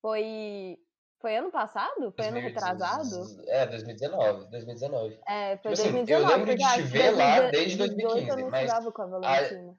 Foi. 0.00 0.78
Foi 1.20 1.36
ano 1.36 1.50
passado? 1.50 2.12
Foi 2.16 2.28
ano 2.28 2.40
retrasado? 2.40 3.44
É, 3.46 3.66
2019. 3.66 4.50
2019. 4.50 5.20
É, 5.28 5.58
foi 5.58 5.74
tipo 5.74 5.92
2019. 5.92 5.98
Assim, 5.98 6.12
eu 6.12 6.26
lembro 6.26 6.56
de 6.56 6.74
te 6.74 6.82
ver 6.82 7.10
lá 7.10 7.50
desde 7.50 7.76
2015. 7.76 8.28
Eu 8.28 8.36
não 8.38 8.50
mas 8.50 8.72
com 8.72 9.02
a, 9.02 9.06
Valentina. 9.06 9.78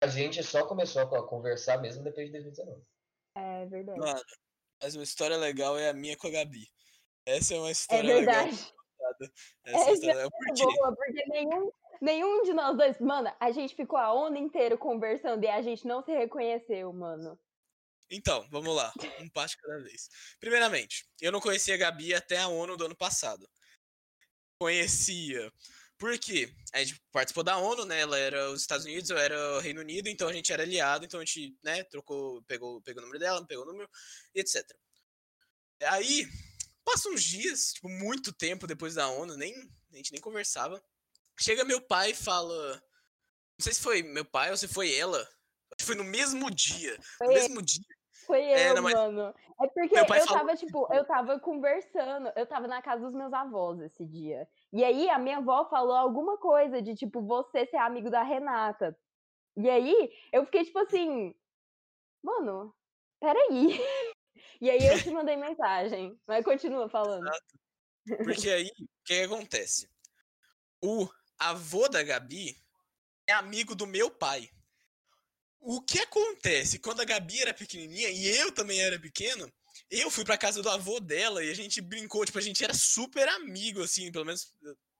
a, 0.00 0.06
a 0.06 0.08
gente 0.08 0.42
só 0.44 0.64
começou 0.64 1.02
a 1.02 1.28
conversar 1.28 1.80
mesmo 1.80 2.04
depois 2.04 2.26
de 2.26 2.32
2019. 2.32 2.80
É 3.34 3.66
verdade. 3.66 3.98
Mano, 3.98 4.20
mas 4.82 4.94
uma 4.96 5.04
história 5.04 5.36
legal 5.36 5.78
é 5.78 5.88
a 5.88 5.92
minha 5.92 6.16
com 6.16 6.26
a 6.26 6.30
Gabi. 6.30 6.68
Essa 7.24 7.54
é 7.54 7.58
uma 7.58 7.70
história 7.70 8.10
é 8.10 8.14
verdade. 8.16 8.50
legal. 8.50 8.72
Essa, 9.64 9.76
Essa 9.76 9.90
é 9.90 9.92
história 9.92 10.20
é 10.20 10.28
boa, 10.28 10.96
porque 10.96 11.24
nenhum, 11.28 11.72
nenhum 12.00 12.42
de 12.42 12.52
nós 12.52 12.76
dois, 12.76 12.98
mano, 13.00 13.32
a 13.38 13.50
gente 13.52 13.74
ficou 13.74 13.98
a 13.98 14.12
onda 14.12 14.38
inteira 14.38 14.76
conversando 14.76 15.44
e 15.44 15.48
a 15.48 15.62
gente 15.62 15.86
não 15.86 16.02
se 16.02 16.12
reconheceu, 16.12 16.92
mano. 16.92 17.38
Então, 18.10 18.46
vamos 18.50 18.74
lá, 18.74 18.92
um 19.20 19.28
passo 19.30 19.56
cada 19.58 19.82
vez. 19.82 20.08
Primeiramente, 20.38 21.06
eu 21.20 21.32
não 21.32 21.40
conhecia 21.40 21.74
a 21.74 21.78
Gabi 21.78 22.14
até 22.14 22.38
a 22.38 22.48
ONU 22.48 22.76
do 22.76 22.86
ano 22.86 22.96
passado. 22.96 23.48
Conhecia. 24.58 25.50
Por 26.02 26.18
quê? 26.18 26.52
A 26.74 26.80
gente 26.80 27.00
participou 27.12 27.44
da 27.44 27.56
ONU, 27.58 27.84
né? 27.84 28.00
Ela 28.00 28.18
era 28.18 28.50
os 28.50 28.62
Estados 28.62 28.84
Unidos, 28.84 29.08
eu 29.08 29.16
era 29.16 29.54
o 29.54 29.60
Reino 29.60 29.80
Unido, 29.80 30.08
então 30.08 30.26
a 30.26 30.32
gente 30.32 30.52
era 30.52 30.64
aliado, 30.64 31.04
então 31.04 31.20
a 31.20 31.24
gente, 31.24 31.56
né, 31.62 31.84
trocou, 31.84 32.42
pegou, 32.42 32.82
pegou 32.82 33.00
o 33.00 33.06
número 33.06 33.20
dela, 33.20 33.46
pegou 33.46 33.62
o 33.62 33.68
número, 33.68 33.88
etc. 34.34 34.68
Aí, 35.84 36.26
passa 36.84 37.08
uns 37.08 37.22
dias, 37.22 37.74
tipo, 37.74 37.88
muito 37.88 38.32
tempo 38.32 38.66
depois 38.66 38.96
da 38.96 39.08
ONU, 39.10 39.36
nem, 39.36 39.54
a 39.92 39.96
gente 39.96 40.10
nem 40.10 40.20
conversava. 40.20 40.82
Chega 41.38 41.64
meu 41.64 41.80
pai 41.80 42.10
e 42.10 42.16
fala. 42.16 42.82
Não 43.56 43.62
sei 43.62 43.72
se 43.72 43.80
foi 43.80 44.02
meu 44.02 44.24
pai 44.24 44.50
ou 44.50 44.56
se 44.56 44.66
foi 44.66 44.92
ela. 44.92 45.24
Foi 45.80 45.94
no 45.94 46.02
mesmo 46.02 46.50
dia. 46.50 46.98
Foi 47.16 47.28
no 47.28 47.32
mesmo 47.32 47.62
dia. 47.62 47.86
Foi 48.26 48.40
é, 48.40 48.70
eu, 48.70 48.74
não, 48.74 48.82
mas... 48.82 48.94
mano. 48.94 49.32
É 49.60 49.68
porque 49.68 49.96
eu 49.96 50.06
falou... 50.06 50.26
tava, 50.26 50.56
tipo, 50.56 50.92
eu 50.92 51.04
tava 51.04 51.38
conversando, 51.38 52.32
eu 52.34 52.44
tava 52.44 52.66
na 52.66 52.82
casa 52.82 53.04
dos 53.04 53.14
meus 53.14 53.32
avós 53.32 53.80
esse 53.80 54.04
dia. 54.04 54.48
E 54.72 54.82
aí 54.84 55.10
a 55.10 55.18
minha 55.18 55.38
avó 55.38 55.68
falou 55.68 55.94
alguma 55.94 56.38
coisa 56.38 56.80
de, 56.80 56.94
tipo, 56.94 57.20
você 57.20 57.66
ser 57.66 57.76
amigo 57.76 58.10
da 58.10 58.22
Renata. 58.22 58.96
E 59.56 59.68
aí 59.68 60.10
eu 60.32 60.44
fiquei, 60.46 60.64
tipo 60.64 60.78
assim, 60.78 61.34
mano, 62.22 62.74
peraí. 63.20 63.78
E 64.60 64.70
aí 64.70 64.86
eu 64.86 65.02
te 65.02 65.10
mandei 65.10 65.36
mensagem. 65.36 66.18
Mas 66.26 66.44
continua 66.44 66.88
falando. 66.88 67.26
Exato. 67.26 68.24
Porque 68.24 68.48
aí, 68.48 68.66
o 68.66 68.86
que, 69.04 69.14
que 69.14 69.22
acontece? 69.22 69.90
O 70.80 71.08
avô 71.38 71.88
da 71.88 72.02
Gabi 72.02 72.56
é 73.26 73.32
amigo 73.32 73.74
do 73.74 73.86
meu 73.86 74.08
pai. 74.08 74.48
O 75.64 75.80
que 75.80 76.00
acontece 76.00 76.80
quando 76.80 77.00
a 77.00 77.04
Gabi 77.04 77.40
era 77.40 77.54
pequenininha 77.54 78.10
e 78.10 78.26
eu 78.26 78.50
também 78.50 78.80
era 78.80 78.98
pequeno? 78.98 79.48
Eu 79.88 80.10
fui 80.10 80.24
pra 80.24 80.36
casa 80.36 80.60
do 80.60 80.68
avô 80.68 80.98
dela 80.98 81.44
e 81.44 81.50
a 81.50 81.54
gente 81.54 81.80
brincou, 81.80 82.24
tipo, 82.24 82.36
a 82.36 82.42
gente 82.42 82.64
era 82.64 82.74
super 82.74 83.28
amigo, 83.28 83.80
assim, 83.80 84.10
pelo 84.10 84.24
menos 84.24 84.52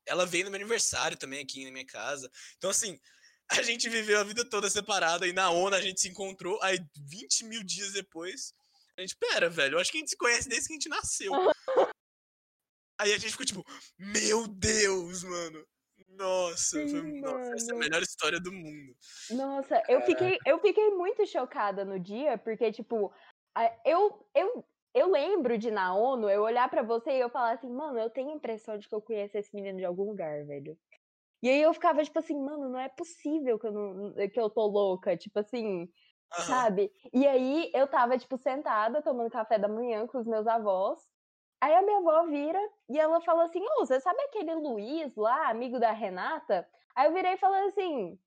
ela 0.07 0.25
veio 0.25 0.45
no 0.45 0.53
meu 0.53 0.61
aniversário 0.61 1.17
também 1.17 1.41
aqui 1.41 1.65
na 1.65 1.73
minha 1.73 1.85
casa. 1.85 2.31
Então, 2.59 2.71
assim, 2.71 2.97
a 3.51 3.61
gente 3.63 3.89
viveu 3.89 4.21
a 4.21 4.25
vida 4.25 4.49
toda 4.49 4.71
separada 4.71 5.27
e 5.27 5.33
na 5.33 5.51
ONU 5.51 5.75
a 5.75 5.81
gente 5.81 6.01
se 6.01 6.09
encontrou. 6.09 6.63
Aí, 6.63 6.79
20 6.97 7.45
mil 7.47 7.65
dias 7.65 7.93
depois, 7.93 8.55
a 8.97 9.01
gente, 9.01 9.17
pera, 9.17 9.51
velho, 9.51 9.75
eu 9.75 9.81
acho 9.81 9.91
que 9.91 9.99
a 9.99 10.01
gente 10.01 10.11
se 10.11 10.17
conhece 10.17 10.49
desde 10.49 10.69
que 10.69 10.75
a 10.75 10.77
gente 10.77 10.89
nasceu. 10.89 11.33
Aí 13.01 13.13
a 13.13 13.19
gente 13.19 13.33
ficou 13.33 13.45
tipo, 13.47 13.67
meu 13.99 14.47
Deus, 14.47 15.25
mano. 15.25 15.67
Nossa, 16.17 16.79
Sim, 16.87 16.89
foi, 16.89 17.21
nossa, 17.21 17.55
essa 17.55 17.73
é 17.73 17.77
a 17.77 17.79
melhor 17.79 18.03
história 18.03 18.41
do 18.41 18.53
mundo. 18.53 18.95
Nossa, 19.31 19.83
eu 19.89 20.01
fiquei, 20.03 20.39
eu 20.47 20.59
fiquei 20.59 20.91
muito 20.91 21.27
chocada 21.27 21.85
no 21.85 21.99
dia, 21.99 22.37
porque, 22.39 22.71
tipo, 22.71 23.13
eu, 23.85 24.27
eu, 24.35 24.65
eu 24.95 25.11
lembro 25.11 25.57
de 25.59 25.71
na 25.71 25.95
ONU 25.95 26.29
eu 26.29 26.43
olhar 26.43 26.69
para 26.69 26.83
você 26.83 27.13
e 27.13 27.21
eu 27.21 27.31
falar 27.31 27.53
assim, 27.53 27.71
mano, 27.71 27.99
eu 27.99 28.11
tenho 28.11 28.31
a 28.31 28.35
impressão 28.35 28.79
de 28.79 28.89
que 28.89 28.95
eu 28.95 29.01
conheço 29.01 29.37
esse 29.39 29.55
menino 29.55 29.79
de 29.79 29.85
algum 29.85 30.05
lugar, 30.05 30.45
velho. 30.45 30.79
E 31.43 31.49
aí 31.49 31.61
eu 31.61 31.75
ficava, 31.75 32.05
tipo 32.05 32.19
assim, 32.19 32.39
mano, 32.39 32.69
não 32.69 32.79
é 32.79 32.89
possível 32.89 33.59
que 33.59 33.67
eu, 33.67 33.73
não, 33.73 34.15
que 34.29 34.41
eu 34.41 34.49
tô 34.49 34.67
louca. 34.67 35.17
Tipo 35.17 35.41
assim, 35.41 35.89
Uhum. 36.39 36.47
Sabe? 36.47 36.91
E 37.13 37.27
aí 37.27 37.71
eu 37.75 37.87
tava, 37.87 38.17
tipo, 38.17 38.39
sentada, 38.39 39.03
tomando 39.03 39.31
café 39.31 39.59
da 39.59 39.69
manhã 39.69 40.07
com 40.07 40.19
os 40.19 40.27
meus 40.27 40.47
avós. 40.47 40.99
Aí 41.63 41.73
a 41.77 41.83
minha 41.83 41.99
avó 41.99 42.27
vira 42.27 42.59
e 42.91 42.99
ela 42.99 43.21
falou 43.21 43.45
assim: 43.45 43.63
Ô, 43.63 43.69
oh, 43.79 43.87
você 43.87 44.01
sabe 44.01 44.21
aquele 44.23 44.53
Luiz 44.53 45.15
lá, 45.15 45.49
amigo 45.49 45.79
da 45.79 45.93
Renata? 45.93 46.67
Aí 46.93 47.07
eu 47.07 47.13
virei 47.13 47.35
e 47.35 47.39
falei 47.39 47.67
assim: 47.67 48.19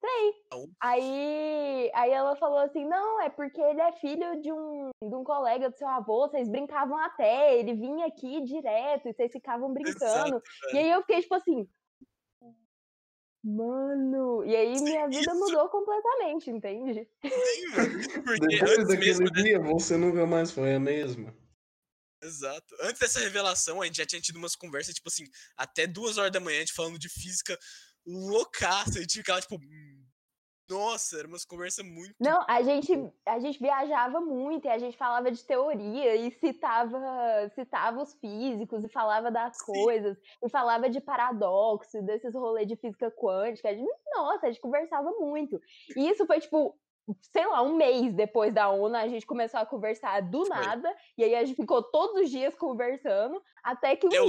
Sei. 0.00 0.34
Aí, 0.80 1.90
aí 1.92 2.10
ela 2.10 2.34
falou 2.36 2.56
assim: 2.60 2.86
Não, 2.86 3.20
é 3.20 3.28
porque 3.28 3.60
ele 3.60 3.82
é 3.82 3.92
filho 3.92 4.40
de 4.40 4.50
um, 4.50 4.88
de 5.06 5.14
um 5.14 5.22
colega 5.22 5.68
do 5.68 5.76
seu 5.76 5.86
avô, 5.86 6.26
vocês 6.26 6.48
brincavam 6.48 6.96
até, 6.96 7.58
ele 7.58 7.74
vinha 7.74 8.06
aqui 8.06 8.40
direto 8.44 9.08
e 9.08 9.12
vocês 9.12 9.30
ficavam 9.30 9.74
brincando. 9.74 9.98
Exato, 9.98 10.42
e 10.72 10.78
aí 10.78 10.90
eu 10.90 11.02
fiquei 11.02 11.20
tipo 11.20 11.34
assim: 11.34 11.68
Mano, 13.44 14.42
e 14.42 14.56
aí 14.56 14.80
minha 14.80 15.06
vida 15.06 15.20
Isso. 15.20 15.38
mudou 15.38 15.68
completamente, 15.68 16.50
entende? 16.50 17.06
Sim. 17.22 18.22
Porque 18.24 18.46
Depois 18.46 18.88
daquele 18.88 19.30
dia, 19.32 19.60
você 19.60 19.98
nunca 19.98 20.24
mais 20.24 20.50
foi 20.50 20.76
a 20.76 20.80
mesma. 20.80 21.38
Exato. 22.22 22.76
Antes 22.82 23.00
dessa 23.00 23.20
revelação, 23.20 23.80
a 23.80 23.86
gente 23.86 23.96
já 23.96 24.06
tinha 24.06 24.20
tido 24.20 24.36
umas 24.36 24.54
conversas, 24.54 24.94
tipo 24.94 25.08
assim, 25.08 25.24
até 25.56 25.86
duas 25.86 26.18
horas 26.18 26.32
da 26.32 26.40
manhã, 26.40 26.58
a 26.58 26.60
gente 26.60 26.72
falando 26.72 26.98
de 26.98 27.08
física 27.08 27.58
loucaça. 28.06 28.98
A 28.98 29.02
gente 29.02 29.18
ficava, 29.18 29.40
tipo, 29.40 29.58
nossa, 30.70 31.18
era 31.18 31.26
umas 31.26 31.44
conversas 31.44 31.84
muito. 31.84 32.14
Não, 32.20 32.44
a 32.46 32.62
gente, 32.62 32.92
a 33.26 33.40
gente 33.40 33.58
viajava 33.58 34.20
muito 34.20 34.66
e 34.66 34.70
a 34.70 34.78
gente 34.78 34.96
falava 34.96 35.30
de 35.30 35.44
teoria 35.44 36.14
e 36.14 36.30
citava, 36.38 37.00
citava 37.56 38.00
os 38.00 38.14
físicos 38.14 38.84
e 38.84 38.88
falava 38.88 39.32
das 39.32 39.56
Sim. 39.58 39.64
coisas 39.66 40.16
e 40.42 40.48
falava 40.48 40.88
de 40.88 41.00
paradoxo, 41.00 42.00
desses 42.02 42.34
rolês 42.34 42.68
de 42.68 42.76
física 42.76 43.10
quântica. 43.10 43.68
A 43.68 43.74
gente, 43.74 43.90
nossa, 44.14 44.46
a 44.46 44.50
gente 44.50 44.60
conversava 44.60 45.10
muito. 45.18 45.60
E 45.96 46.08
isso 46.08 46.24
foi 46.24 46.38
tipo, 46.38 46.78
sei 47.32 47.46
lá, 47.46 47.62
um 47.62 47.76
mês 47.76 48.12
depois 48.14 48.52
da 48.52 48.68
ONU, 48.68 48.96
a 48.96 49.08
gente 49.08 49.26
começou 49.26 49.60
a 49.60 49.66
conversar 49.66 50.20
do 50.22 50.44
nada, 50.48 50.94
e 51.16 51.24
aí 51.24 51.34
a 51.34 51.44
gente 51.44 51.56
ficou 51.56 51.82
todos 51.82 52.22
os 52.22 52.30
dias 52.30 52.54
conversando, 52.54 53.42
até 53.62 53.96
que 53.96 54.06
um 54.06 54.10
dia 54.10 54.20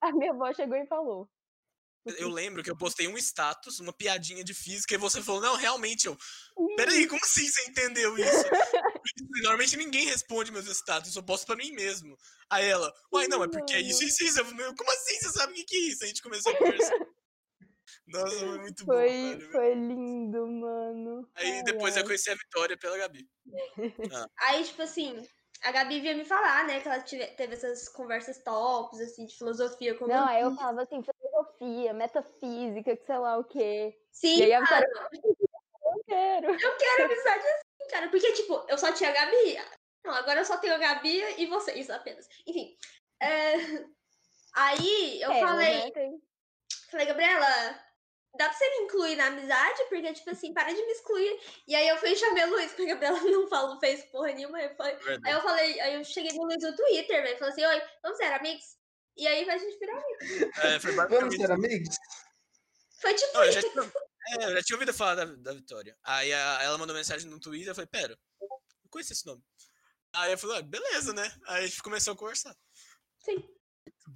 a 0.00 0.12
minha 0.12 0.32
avó 0.32 0.52
chegou 0.52 0.76
e 0.76 0.86
falou: 0.86 1.28
eu 2.18 2.28
lembro 2.28 2.62
que 2.62 2.70
eu 2.70 2.76
postei 2.76 3.08
um 3.08 3.18
status, 3.18 3.80
uma 3.80 3.92
piadinha 3.92 4.44
de 4.44 4.54
física, 4.54 4.94
e 4.94 4.98
você 4.98 5.20
falou, 5.20 5.40
não, 5.40 5.56
realmente, 5.56 6.06
eu. 6.06 6.16
Peraí, 6.76 7.06
como 7.08 7.20
assim 7.24 7.48
você 7.48 7.68
entendeu 7.68 8.16
isso? 8.16 8.44
porque 9.02 9.42
normalmente 9.42 9.76
ninguém 9.76 10.06
responde 10.06 10.52
meus 10.52 10.68
status, 10.68 11.08
eu 11.08 11.14
só 11.14 11.22
posto 11.22 11.46
pra 11.46 11.56
mim 11.56 11.72
mesmo. 11.72 12.16
Aí 12.48 12.64
ela, 12.64 12.92
uai, 13.12 13.26
não, 13.26 13.42
é 13.42 13.48
porque 13.48 13.74
é 13.74 13.80
isso, 13.80 14.04
isso, 14.04 14.22
isso. 14.22 14.38
Eu 14.38 14.44
falei, 14.44 14.72
Como 14.74 14.90
assim? 14.92 15.16
Você 15.16 15.30
sabe 15.30 15.52
o 15.52 15.56
que, 15.56 15.64
que 15.64 15.76
é 15.76 15.80
isso? 15.80 16.04
A 16.04 16.06
gente 16.06 16.22
começou 16.22 16.52
a 16.52 16.56
conversar. 16.56 16.94
Nossa, 18.20 18.36
foi 18.38 18.58
muito 18.60 18.84
bom, 18.86 18.92
Foi, 18.92 19.08
velho. 19.08 19.50
foi 19.52 19.74
lindo, 19.74 20.46
mano. 20.46 21.30
Aí 21.34 21.50
Ai, 21.52 21.62
depois 21.62 21.96
eu 21.96 22.02
ai. 22.02 22.06
conheci 22.06 22.30
a 22.30 22.34
Vitória 22.34 22.76
pela 22.76 22.98
Gabi. 22.98 23.28
Aí, 24.40 24.64
tipo 24.64 24.82
assim, 24.82 25.26
a 25.62 25.72
Gabi 25.72 26.00
vinha 26.00 26.14
me 26.14 26.24
falar, 26.24 26.66
né, 26.66 26.80
que 26.80 26.88
ela 26.88 27.00
tive- 27.02 27.26
teve 27.28 27.54
essas 27.54 27.88
conversas 27.88 28.42
tops, 28.42 29.00
assim, 29.00 29.26
de 29.26 29.36
filosofia 29.36 29.94
com 29.96 30.06
Não, 30.06 30.26
aí 30.26 30.42
eu 30.42 30.54
falava 30.54 30.82
assim, 30.82 31.02
filosofia, 31.02 31.92
metafísica, 31.94 32.96
que 32.96 33.04
sei 33.06 33.18
lá 33.18 33.38
o 33.38 33.44
quê. 33.44 33.98
Sim, 34.12 34.38
E 34.38 34.42
aí 34.44 34.52
a 34.54 34.60
mano, 34.60 34.70
Vitória, 34.70 35.08
eu 35.84 36.04
quero. 36.06 36.46
eu 36.52 36.76
quero 36.76 37.04
amizade 37.04 37.44
assim, 37.46 37.90
cara. 37.90 38.08
Porque, 38.10 38.32
tipo, 38.32 38.64
eu 38.68 38.78
só 38.78 38.92
tinha 38.92 39.10
a 39.10 39.12
Gabi. 39.12 39.56
Não, 40.04 40.14
agora 40.14 40.40
eu 40.40 40.44
só 40.44 40.56
tenho 40.58 40.74
a 40.74 40.78
Gabi 40.78 41.20
e 41.38 41.46
vocês 41.46 41.90
apenas. 41.90 42.28
Enfim. 42.46 42.76
é, 43.20 43.54
Aí 44.54 45.20
eu 45.20 45.32
É, 45.32 45.40
falei, 45.40 45.74
né, 45.84 45.90
tem- 45.90 46.22
falei, 46.90 47.06
Gabriela, 47.06 47.84
dá 48.36 48.48
pra 48.48 48.52
você 48.56 48.68
me 48.70 48.84
incluir 48.84 49.16
na 49.16 49.26
amizade? 49.26 49.82
Porque, 49.88 50.12
tipo 50.12 50.30
assim, 50.30 50.52
para 50.52 50.72
de 50.72 50.82
me 50.84 50.92
excluir. 50.92 51.40
E 51.66 51.74
aí 51.74 51.88
eu 51.88 51.96
fui 51.98 52.10
e 52.10 52.16
chamei 52.16 52.44
o 52.44 52.50
Luiz, 52.50 52.72
porque 52.72 52.90
a 52.90 52.94
Gabriela 52.94 53.20
não 53.30 53.48
falou, 53.48 53.78
fez 53.80 54.04
porra 54.06 54.32
nenhuma. 54.32 54.60
Eu 54.60 54.74
falei, 54.76 54.96
Aí 55.24 55.32
eu 55.32 55.40
falei, 55.40 55.80
aí 55.80 55.94
eu 55.94 56.04
cheguei 56.04 56.32
no 56.32 56.44
Luiz 56.44 56.62
no 56.62 56.74
Twitter, 56.76 57.22
velho. 57.22 57.38
Falei 57.38 57.52
assim, 57.52 57.64
oi, 57.64 57.82
vamos 58.02 58.18
ser 58.18 58.24
amigos? 58.32 58.64
E 59.16 59.26
aí 59.26 59.48
a 59.48 59.56
gente 59.58 59.78
virou 59.78 59.96
amigo. 59.96 60.52
É, 60.62 60.78
foi 60.80 60.92
Vamos 60.92 61.34
ser 61.36 61.50
amigos? 61.50 61.96
Foi 63.00 63.14
tipo 63.14 63.32
Não, 63.34 63.44
eu, 63.44 63.52
já 63.52 63.60
isso. 63.60 63.70
tinha, 63.70 63.92
é, 64.40 64.44
eu 64.44 64.52
já 64.56 64.62
tinha 64.62 64.76
ouvido 64.76 64.92
falar 64.94 65.14
da, 65.14 65.24
da 65.24 65.52
Vitória. 65.52 65.96
Aí 66.02 66.32
a- 66.32 66.58
ela 66.62 66.78
mandou 66.78 66.94
mensagem 66.96 67.28
no 67.30 67.40
Twitter, 67.40 67.68
eu 67.68 67.74
falei, 67.74 67.88
pera, 67.88 68.18
eu 68.40 68.48
conheço 68.90 69.12
esse 69.12 69.26
nome. 69.26 69.42
Aí 70.12 70.32
eu 70.32 70.38
falei, 70.38 70.58
ah, 70.58 70.62
beleza, 70.62 71.12
né? 71.12 71.30
Aí 71.46 71.64
a 71.64 71.66
gente 71.66 71.82
começou 71.82 72.14
a 72.14 72.16
conversar. 72.16 72.54
Sim. 73.18 73.55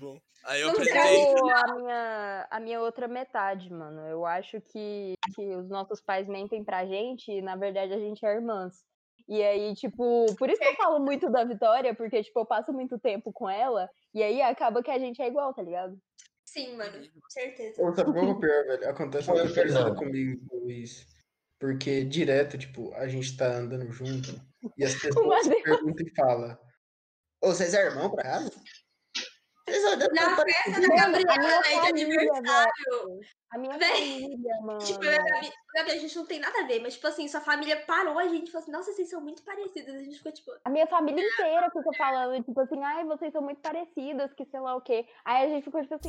Bom. 0.00 0.18
Aí 0.44 0.62
eu 0.62 0.70
apresentei. 0.70 1.26
Tipo, 1.26 1.50
a 1.50 1.74
minha, 1.74 2.48
a 2.50 2.60
minha 2.60 2.80
outra 2.80 3.06
metade, 3.06 3.70
mano. 3.70 4.00
Eu 4.08 4.24
acho 4.24 4.58
que, 4.62 5.12
que 5.34 5.54
os 5.54 5.68
nossos 5.68 6.00
pais 6.00 6.26
mentem 6.26 6.64
pra 6.64 6.86
gente 6.86 7.30
e, 7.30 7.42
na 7.42 7.54
verdade, 7.54 7.92
a 7.92 7.98
gente 7.98 8.24
é 8.24 8.34
irmãs. 8.34 8.82
E 9.28 9.42
aí, 9.42 9.74
tipo, 9.74 10.24
por 10.36 10.48
isso 10.48 10.58
que 10.58 10.66
eu 10.66 10.74
falo 10.74 10.98
muito 10.98 11.30
da 11.30 11.44
Vitória, 11.44 11.94
porque, 11.94 12.22
tipo, 12.22 12.40
eu 12.40 12.46
passo 12.46 12.72
muito 12.72 12.98
tempo 12.98 13.30
com 13.30 13.48
ela, 13.48 13.88
e 14.14 14.22
aí 14.22 14.40
acaba 14.40 14.82
que 14.82 14.90
a 14.90 14.98
gente 14.98 15.20
é 15.20 15.28
igual, 15.28 15.52
tá 15.52 15.62
ligado? 15.62 15.96
Sim, 16.46 16.76
mano, 16.76 17.06
certeza. 17.28 17.80
Ou 17.80 17.94
sabe 17.94 18.12
qual 18.12 18.24
é 18.24 18.30
o 18.30 18.40
pior, 18.40 18.64
velho? 18.64 18.88
Acontece 18.88 19.30
uma 19.30 19.44
o 19.44 19.54
coisa 19.54 19.94
comigo 19.94 20.48
com 20.48 20.56
o 20.56 20.60
Luiz. 20.60 21.06
Porque 21.60 22.02
direto, 22.04 22.56
tipo, 22.56 22.92
a 22.94 23.06
gente 23.06 23.36
tá 23.36 23.58
andando 23.58 23.88
junto 23.92 24.30
e 24.78 24.84
as 24.84 24.94
pessoas 24.98 25.46
perguntam 25.46 26.06
e 26.06 26.14
falam: 26.16 26.58
Ô, 27.42 27.48
vocês 27.48 27.74
é 27.74 27.84
irmão 27.84 28.10
pra 28.10 28.24
casa? 28.24 28.50
Na 30.12 30.36
festa 30.36 30.80
da 30.80 30.96
Gabriela, 30.96 31.62
velho, 31.62 31.82
de 31.82 31.88
aniversário. 31.88 33.20
A 33.52 33.58
minha 33.58 33.78
família, 33.78 34.60
mano. 34.62 34.78
Tipo, 34.84 35.04
eu 35.04 35.12
a 35.12 35.24
Gabi, 35.24 35.52
Gabi, 35.74 35.90
a 35.90 35.98
gente 35.98 36.16
não 36.16 36.26
tem 36.26 36.38
nada 36.38 36.60
a 36.60 36.66
ver, 36.66 36.80
mas, 36.80 36.94
tipo 36.94 37.06
assim, 37.06 37.26
sua 37.26 37.40
família 37.40 37.82
parou 37.84 38.18
a 38.18 38.28
gente 38.28 38.48
e 38.48 38.50
falou 38.50 38.62
assim, 38.62 38.72
nossa, 38.72 38.92
vocês 38.92 39.10
são 39.10 39.20
muito 39.20 39.42
parecidas. 39.42 39.94
A 39.94 40.02
gente 40.02 40.18
ficou, 40.18 40.32
tipo, 40.32 40.52
A 40.64 40.70
minha 40.70 40.86
família 40.86 41.24
inteira 41.24 41.70
fica 41.70 41.92
falando, 41.96 42.44
tipo 42.44 42.60
assim, 42.60 42.82
ai, 42.82 43.04
vocês 43.04 43.32
são 43.32 43.42
muito 43.42 43.60
parecidas, 43.60 44.32
que 44.34 44.44
sei 44.44 44.60
lá 44.60 44.76
o 44.76 44.80
quê. 44.80 45.06
Aí 45.24 45.46
a 45.46 45.48
gente 45.48 45.64
ficou, 45.64 45.82
tipo 45.82 45.94
assim, 45.94 46.08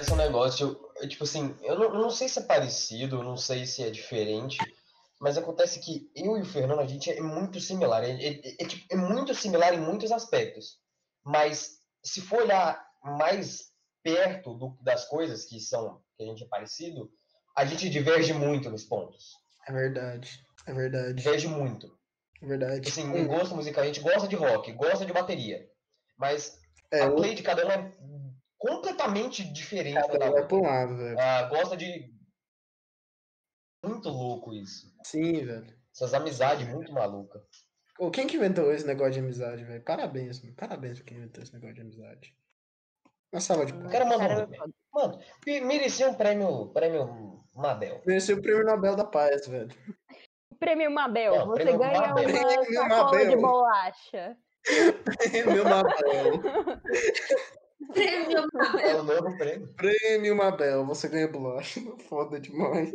Esse 0.00 0.12
é 0.12 0.14
um 0.14 0.16
negócio, 0.16 0.80
eu, 1.00 1.08
tipo 1.08 1.24
assim, 1.24 1.56
eu 1.60 1.76
não, 1.76 1.84
eu 1.86 1.94
não 1.94 2.10
sei 2.10 2.28
se 2.28 2.38
é 2.38 2.42
parecido, 2.42 3.16
eu 3.16 3.24
não 3.24 3.36
sei 3.36 3.66
se 3.66 3.82
é 3.82 3.90
diferente, 3.90 4.58
mas 5.20 5.36
acontece 5.38 5.80
que 5.80 6.10
eu 6.14 6.36
e 6.36 6.42
o 6.42 6.44
Fernando, 6.44 6.80
a 6.80 6.86
gente 6.86 7.10
é 7.10 7.20
muito 7.20 7.60
similar. 7.60 8.04
É, 8.04 8.10
é- 8.10 8.54
é, 8.62 8.66
tipo, 8.66 8.84
é 8.90 8.96
muito 8.96 9.34
similar 9.34 9.74
em 9.74 9.80
muitos 9.80 10.12
aspectos. 10.12 10.78
Mas 11.24 11.78
se 12.04 12.20
for 12.20 12.42
olhar 12.42 12.82
mais 13.02 13.70
perto 14.02 14.54
do- 14.54 14.78
das 14.82 15.04
coisas 15.06 15.44
que 15.44 15.60
são 15.60 16.00
que 16.16 16.22
a 16.22 16.26
gente 16.26 16.44
é 16.44 16.48
parecido, 16.48 17.10
a 17.56 17.64
gente 17.64 17.88
diverge 17.90 18.32
muito 18.32 18.70
nos 18.70 18.84
pontos. 18.84 19.32
É 19.66 19.72
verdade, 19.72 20.40
é 20.66 20.72
verdade, 20.72 21.14
Diverge 21.14 21.48
muito. 21.48 21.96
é 22.42 22.46
verdade. 22.46 22.88
Assim, 22.88 23.02
em 23.16 23.26
gosto 23.26 23.54
musical, 23.54 23.82
a 23.82 23.86
gente 23.86 24.00
gosta 24.00 24.26
de 24.28 24.36
rock, 24.36 24.72
gosta 24.72 25.04
de 25.04 25.12
bateria. 25.12 25.68
Mas 26.16 26.58
É, 26.90 27.02
a 27.02 27.10
play 27.10 27.34
de 27.34 27.42
cada 27.42 27.66
um 27.66 27.70
é 27.70 27.92
completamente 28.56 29.44
diferente 29.44 29.94
cada 30.06 30.18
da 30.18 30.30
um 30.30 30.46
pra 30.46 30.56
um 30.56 30.62
lado, 30.62 30.96
velho. 30.96 31.18
Ah, 31.20 31.42
gosta 31.44 31.76
de. 31.76 32.12
Muito 33.84 34.08
louco 34.08 34.52
isso. 34.54 34.92
Sim, 35.04 35.44
velho. 35.44 35.76
Essas 35.94 36.14
amizades 36.14 36.66
muito 36.68 36.92
malucas. 36.92 37.42
Ô, 37.98 38.10
quem 38.10 38.26
que 38.26 38.36
inventou 38.36 38.72
esse 38.72 38.86
negócio 38.86 39.12
de 39.14 39.18
amizade, 39.20 39.64
velho? 39.64 39.82
Parabéns, 39.82 40.40
mano. 40.42 40.54
Parabéns 40.56 40.98
pra 40.98 41.06
quem 41.06 41.18
inventou 41.18 41.42
esse 41.42 41.52
negócio 41.52 41.74
de 41.74 41.80
amizade. 41.80 42.36
Uma 43.32 43.40
salva 43.40 43.66
de 43.66 43.72
O 43.72 43.76
palmas. 43.76 43.92
cara 43.92 44.04
mandou 44.04 44.18
cara, 44.28 44.46
muito 44.46 44.50
bem. 44.50 44.74
Mano, 44.94 45.18
me- 45.46 45.60
merecia 45.60 46.08
um 46.08 46.14
prêmio, 46.14 46.68
prêmio 46.68 47.44
Mabel. 47.54 48.00
Mereceu 48.06 48.38
o 48.38 48.42
prêmio 48.42 48.64
Nobel 48.64 48.96
da 48.96 49.04
Paz, 49.04 49.46
velho. 49.46 49.68
prêmio 50.58 50.90
Mabel, 50.90 51.34
Não, 51.36 51.46
você 51.48 51.62
prêmio 51.64 51.78
ganha 51.80 52.00
Mabel. 52.00 52.24
uma 52.28 52.32
Prêmio 52.32 52.74
sacola 52.74 53.18
de 53.18 53.24
Mabel. 53.26 53.40
bolacha. 53.40 54.36
Prêmio 55.30 55.64
Mabel. 55.68 56.42
prêmio 57.92 58.38
É 58.80 58.94
o 58.96 59.02
novo 59.02 59.36
prêmio. 59.36 59.74
Prêmio 59.74 60.36
Mabel. 60.36 60.86
Você 60.86 61.08
ganha 61.08 61.28
bolacha. 61.28 61.80
Foda 62.08 62.40
demais. 62.40 62.92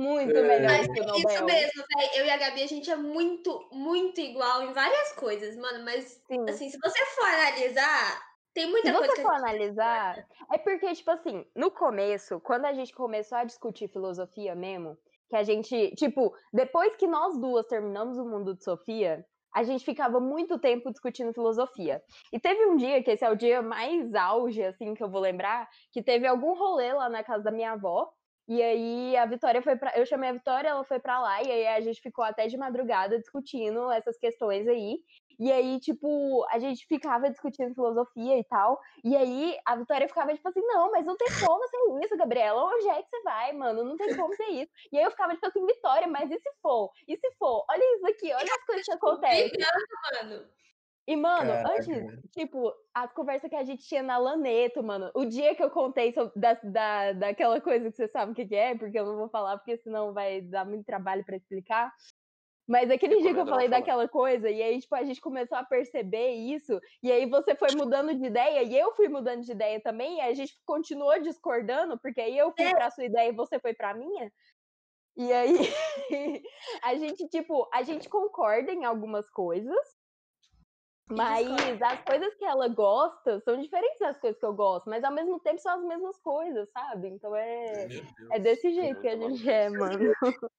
Muito 0.00 0.36
É. 0.38 0.42
melhor 0.42 0.70
Mas 0.78 0.86
que 0.88 1.00
o 1.00 1.04
é 1.04 1.18
isso 1.18 1.44
mesmo, 1.44 1.84
velho. 1.94 2.10
Eu 2.14 2.24
e 2.26 2.30
a 2.30 2.36
Gabi, 2.38 2.62
a 2.62 2.66
gente 2.66 2.90
é 2.90 2.96
muito, 2.96 3.68
muito 3.72 4.20
igual 4.20 4.62
em 4.62 4.72
várias 4.72 5.12
coisas, 5.12 5.56
mano. 5.56 5.84
Mas, 5.84 6.22
Sim. 6.28 6.44
assim, 6.48 6.70
se 6.70 6.78
você 6.82 7.04
for 7.16 7.26
analisar, 7.26 8.22
tem 8.54 8.66
muita 8.70 8.88
Se 8.88 8.92
coisa 8.92 9.12
você 9.12 9.16
que 9.16 9.22
for 9.22 9.34
gente... 9.34 9.44
analisar, 9.44 10.26
é 10.50 10.58
porque, 10.58 10.92
tipo 10.94 11.10
assim, 11.10 11.44
no 11.54 11.70
começo, 11.70 12.40
quando 12.40 12.64
a 12.64 12.72
gente 12.72 12.94
começou 12.94 13.36
a 13.38 13.44
discutir 13.44 13.88
filosofia 13.88 14.54
mesmo, 14.54 14.96
que 15.28 15.36
a 15.36 15.42
gente, 15.42 15.94
tipo, 15.96 16.34
depois 16.52 16.96
que 16.96 17.06
nós 17.06 17.38
duas 17.38 17.66
terminamos 17.66 18.18
o 18.18 18.24
mundo 18.24 18.54
de 18.56 18.64
Sofia, 18.64 19.24
a 19.54 19.62
gente 19.64 19.84
ficava 19.84 20.18
muito 20.20 20.58
tempo 20.58 20.90
discutindo 20.90 21.32
filosofia. 21.34 22.02
E 22.32 22.40
teve 22.40 22.64
um 22.66 22.76
dia, 22.76 23.02
que 23.02 23.10
esse 23.10 23.24
é 23.24 23.30
o 23.30 23.36
dia 23.36 23.60
mais 23.62 24.14
auge, 24.14 24.62
assim, 24.64 24.94
que 24.94 25.02
eu 25.02 25.10
vou 25.10 25.20
lembrar, 25.20 25.68
que 25.92 26.02
teve 26.02 26.26
algum 26.26 26.54
rolê 26.54 26.92
lá 26.92 27.08
na 27.08 27.22
casa 27.22 27.44
da 27.44 27.50
minha 27.50 27.72
avó, 27.72 28.10
e 28.50 28.60
aí 28.60 29.16
a 29.16 29.26
Vitória 29.26 29.62
foi 29.62 29.76
pra. 29.76 29.96
Eu 29.96 30.04
chamei 30.04 30.28
a 30.28 30.32
Vitória, 30.32 30.70
ela 30.70 30.82
foi 30.82 30.98
pra 30.98 31.20
lá, 31.20 31.40
e 31.40 31.48
aí 31.48 31.68
a 31.68 31.80
gente 31.80 32.00
ficou 32.00 32.24
até 32.24 32.48
de 32.48 32.56
madrugada 32.56 33.16
discutindo 33.16 33.88
essas 33.92 34.18
questões 34.18 34.66
aí. 34.66 34.98
E 35.38 35.52
aí, 35.52 35.78
tipo, 35.78 36.44
a 36.50 36.58
gente 36.58 36.84
ficava 36.88 37.30
discutindo 37.30 37.72
filosofia 37.76 38.36
e 38.36 38.42
tal. 38.42 38.80
E 39.04 39.16
aí 39.16 39.56
a 39.64 39.76
Vitória 39.76 40.08
ficava 40.08 40.34
tipo 40.34 40.48
assim: 40.48 40.62
não, 40.66 40.90
mas 40.90 41.06
não 41.06 41.16
tem 41.16 41.28
como 41.46 41.64
ser 41.68 42.04
isso, 42.04 42.16
Gabriela. 42.16 42.64
Onde 42.64 42.88
é 42.88 43.00
que 43.00 43.08
você 43.08 43.22
vai, 43.22 43.52
mano? 43.52 43.84
Não 43.84 43.96
tem 43.96 44.16
como 44.16 44.34
ser 44.34 44.48
isso. 44.48 44.72
E 44.90 44.98
aí 44.98 45.04
eu 45.04 45.12
ficava 45.12 45.32
tipo 45.32 45.46
assim: 45.46 45.64
Vitória, 45.64 46.08
mas 46.08 46.28
e 46.28 46.36
se 46.36 46.50
for? 46.60 46.90
E 47.06 47.16
se 47.16 47.30
for? 47.38 47.64
Olha 47.70 47.96
isso 47.96 48.06
aqui, 48.08 48.34
olha 48.34 48.52
as 48.52 48.66
coisas 48.66 48.84
que 48.84 48.92
acontecem. 48.98 49.58
Mano, 50.12 50.44
E, 51.10 51.16
mano, 51.16 51.50
Caraca, 51.50 51.72
antes, 51.72 52.30
tipo, 52.30 52.72
as 52.94 53.12
conversas 53.12 53.50
que 53.50 53.56
a 53.56 53.64
gente 53.64 53.84
tinha 53.84 54.00
na 54.00 54.16
Laneto, 54.16 54.80
mano, 54.80 55.10
o 55.12 55.24
dia 55.24 55.56
que 55.56 55.62
eu 55.62 55.68
contei 55.68 56.12
sobre, 56.12 56.38
da, 56.38 56.54
da, 56.62 57.12
daquela 57.14 57.60
coisa 57.60 57.90
que 57.90 57.96
você 57.96 58.06
sabe 58.06 58.30
o 58.30 58.34
que, 58.34 58.46
que 58.46 58.54
é, 58.54 58.78
porque 58.78 58.96
eu 58.96 59.04
não 59.04 59.16
vou 59.16 59.28
falar, 59.28 59.58
porque 59.58 59.76
senão 59.78 60.12
vai 60.12 60.40
dar 60.40 60.64
muito 60.64 60.84
trabalho 60.84 61.24
pra 61.24 61.34
explicar. 61.34 61.92
Mas 62.64 62.88
aquele 62.92 63.20
dia 63.20 63.34
que 63.34 63.40
eu 63.40 63.46
falei 63.46 63.68
daquela 63.68 64.08
coisa, 64.08 64.48
e 64.48 64.62
aí, 64.62 64.78
tipo, 64.78 64.94
a 64.94 65.02
gente 65.02 65.20
começou 65.20 65.58
a 65.58 65.64
perceber 65.64 66.30
isso, 66.30 66.78
e 67.02 67.10
aí 67.10 67.26
você 67.26 67.56
foi 67.56 67.74
mudando 67.74 68.14
de 68.14 68.26
ideia, 68.26 68.62
e 68.62 68.78
eu 68.78 68.94
fui 68.94 69.08
mudando 69.08 69.42
de 69.42 69.50
ideia 69.50 69.80
também, 69.80 70.18
e 70.18 70.20
a 70.20 70.32
gente 70.32 70.54
continuou 70.64 71.20
discordando, 71.20 71.98
porque 71.98 72.20
aí 72.20 72.38
eu 72.38 72.52
fui 72.52 72.70
pra 72.70 72.88
sua 72.88 73.04
ideia 73.04 73.30
e 73.30 73.34
você 73.34 73.58
foi 73.58 73.74
pra 73.74 73.94
minha. 73.94 74.30
E 75.16 75.32
aí, 75.32 75.56
a 76.84 76.94
gente, 76.94 77.26
tipo, 77.26 77.68
a 77.74 77.82
gente 77.82 78.08
concorda 78.08 78.72
em 78.72 78.84
algumas 78.84 79.28
coisas, 79.28 79.99
mas 81.10 81.82
as 81.82 82.00
coisas 82.02 82.34
que 82.34 82.44
ela 82.44 82.68
gosta 82.68 83.40
são 83.40 83.60
diferentes 83.60 83.98
das 83.98 84.16
coisas 84.18 84.38
que 84.38 84.46
eu 84.46 84.54
gosto, 84.54 84.88
mas 84.88 85.02
ao 85.04 85.12
mesmo 85.12 85.40
tempo 85.40 85.60
são 85.60 85.78
as 85.78 85.84
mesmas 85.84 86.16
coisas, 86.18 86.68
sabe? 86.72 87.08
Então 87.08 87.34
é, 87.34 87.86
Deus. 87.86 88.06
é 88.30 88.38
desse 88.38 88.72
jeito 88.72 89.00
que 89.00 89.08
a 89.08 89.16
gente 89.16 89.48
é, 89.50 89.68
mano. 89.68 90.12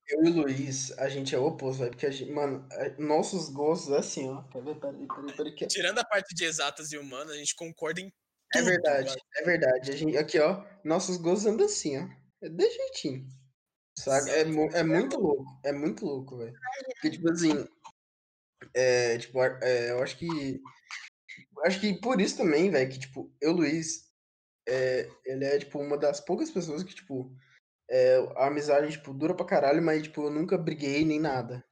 Eu 0.08 0.26
e 0.26 0.30
o 0.30 0.42
Luiz, 0.44 0.92
a 1.00 1.08
gente 1.08 1.34
é 1.34 1.40
o 1.40 1.46
oposto, 1.46 1.80
velho. 1.80 1.92
Porque, 1.92 2.06
a 2.06 2.12
gente, 2.12 2.32
mano, 2.32 2.68
a- 2.72 3.02
nossos 3.02 3.50
gostos 3.50 3.94
é 3.94 4.00
assim, 4.00 4.30
ó. 4.30 4.42
Quer 4.44 4.62
ver? 4.62 4.76
Peraí, 4.76 5.08
peraí, 5.08 5.36
peraí. 5.38 5.56
Que... 5.56 5.68
Tirando 5.68 6.00
a 6.00 6.04
parte 6.04 6.36
de 6.36 6.44
exatas 6.44 6.92
e 6.92 6.98
humanas, 6.98 7.32
a 7.32 7.38
gente 7.38 7.56
concorda 7.56 8.02
em 8.02 8.08
É 8.54 8.58
tudo, 8.58 8.66
verdade, 8.66 9.10
mano. 9.10 9.22
é 9.38 9.44
verdade. 9.44 9.92
A 9.92 9.96
gente, 9.96 10.18
aqui, 10.18 10.38
ó. 10.40 10.64
Nossos 10.84 11.16
gostos 11.18 11.46
andam 11.46 11.66
assim, 11.66 11.98
ó. 11.98 12.08
É 12.44 12.50
de 12.50 12.70
jeitinho. 12.70 13.26
Saca? 13.98 14.30
É, 14.32 14.42
é 14.42 14.84
muito 14.84 15.20
louco. 15.20 15.46
É 15.64 15.72
muito 15.72 16.06
louco, 16.06 16.38
velho. 16.38 16.54
Porque, 16.94 17.12
tipo 17.12 17.32
assim. 17.32 17.66
É, 18.74 19.18
tipo, 19.18 19.42
é, 19.44 19.92
eu 19.92 20.02
acho 20.04 20.18
que. 20.18 20.62
Acho 21.66 21.80
que 21.80 21.94
por 22.02 22.20
isso 22.20 22.38
também, 22.38 22.70
velho, 22.72 22.90
que, 22.90 23.00
tipo, 23.00 23.32
eu 23.40 23.52
Luiz. 23.52 24.10
é, 24.68 25.10
ele 25.26 25.46
é, 25.46 25.60
tipo, 25.60 25.80
uma 25.80 25.98
das 25.98 26.20
poucas 26.20 26.50
pessoas 26.50 26.84
que, 26.84 26.96
tipo, 26.96 27.32
é, 27.90 28.16
a 28.38 28.48
amizade, 28.48 28.92
tipo, 28.92 29.14
dura 29.14 29.36
pra 29.36 29.46
caralho, 29.46 29.82
mas, 29.82 30.04
tipo, 30.04 30.24
eu 30.24 30.32
nunca 30.32 30.58
briguei 30.58 31.04
nem 31.04 31.20
nada. 31.20 31.64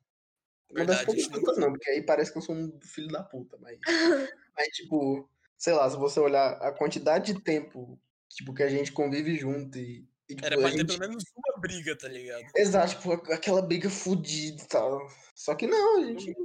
Uma 0.70 0.86
das 0.86 0.98
Verdade, 0.98 1.06
poucas 1.06 1.24
a 1.24 1.26
gente 1.26 1.40
pessoas 1.40 1.58
não, 1.58 1.72
porque 1.72 1.90
aí 1.90 2.02
parece 2.04 2.32
que 2.32 2.38
eu 2.38 2.42
sou 2.42 2.56
um 2.56 2.80
filho 2.84 3.08
da 3.08 3.24
puta, 3.24 3.58
mas... 3.60 3.80
mas, 4.56 4.68
tipo, 4.68 5.30
sei 5.58 5.74
lá, 5.74 5.90
se 5.90 5.98
você 5.98 6.20
olhar 6.20 6.52
a 6.62 6.72
quantidade 6.72 7.34
de 7.34 7.42
tempo, 7.42 8.00
tipo, 8.28 8.54
que 8.54 8.64
a 8.64 8.70
gente 8.70 8.92
convive 8.92 9.38
junto 9.38 9.78
e... 9.78 10.06
e, 10.28 10.36
tipo, 10.36 10.46
Era 10.46 10.58
pra 10.58 10.70
ter 10.70 10.78
gente... 10.78 10.88
pelo 10.88 11.00
menos 11.00 11.24
uma 11.36 11.60
briga, 11.62 11.98
tá 11.98 12.08
ligado? 12.08 12.44
Exato, 12.56 12.96
tipo, 12.96 13.14
aquela 13.34 13.62
briga 13.62 13.90
fodida 13.90 14.62
e 14.62 14.68
tal. 14.68 15.00
Só 15.34 15.56
que 15.56 15.68
não, 15.68 16.02
a 16.02 16.06
gente... 16.06 16.36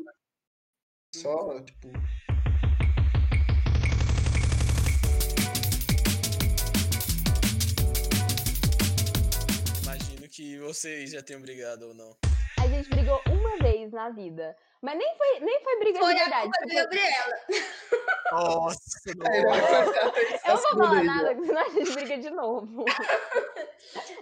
Só, 1.23 1.61
tipo... 1.61 1.89
Imagino 9.83 10.29
que 10.29 10.59
vocês 10.59 11.11
já 11.13 11.23
tenham 11.23 11.41
brigado 11.41 11.89
ou 11.89 11.95
não. 11.95 12.17
A 12.59 12.67
gente 12.69 12.89
brigou 12.89 13.21
uma 13.29 13.57
vez 13.59 13.93
na 13.93 14.11
vida. 14.11 14.57
Mas 14.83 14.99
nem 14.99 15.17
foi, 15.17 15.41
nem 15.41 15.63
foi 15.63 15.79
briga 15.79 15.99
Foi 15.99 16.15
de 16.15 16.21
a 16.21 16.25
verdade. 16.25 16.43
culpa 16.43 16.61
da 16.61 16.67
tipo, 16.67 16.83
Gabriela. 16.83 17.35
Nossa, 18.33 19.01
Eu 19.07 20.55
não 20.55 20.57
vou 20.57 20.87
falar 20.87 21.05
nada, 21.05 21.35
porque 21.35 21.47
senão 21.47 21.63
a 21.63 21.69
gente 21.71 21.93
briga 21.93 22.19
de 22.19 22.31
novo. 22.31 22.85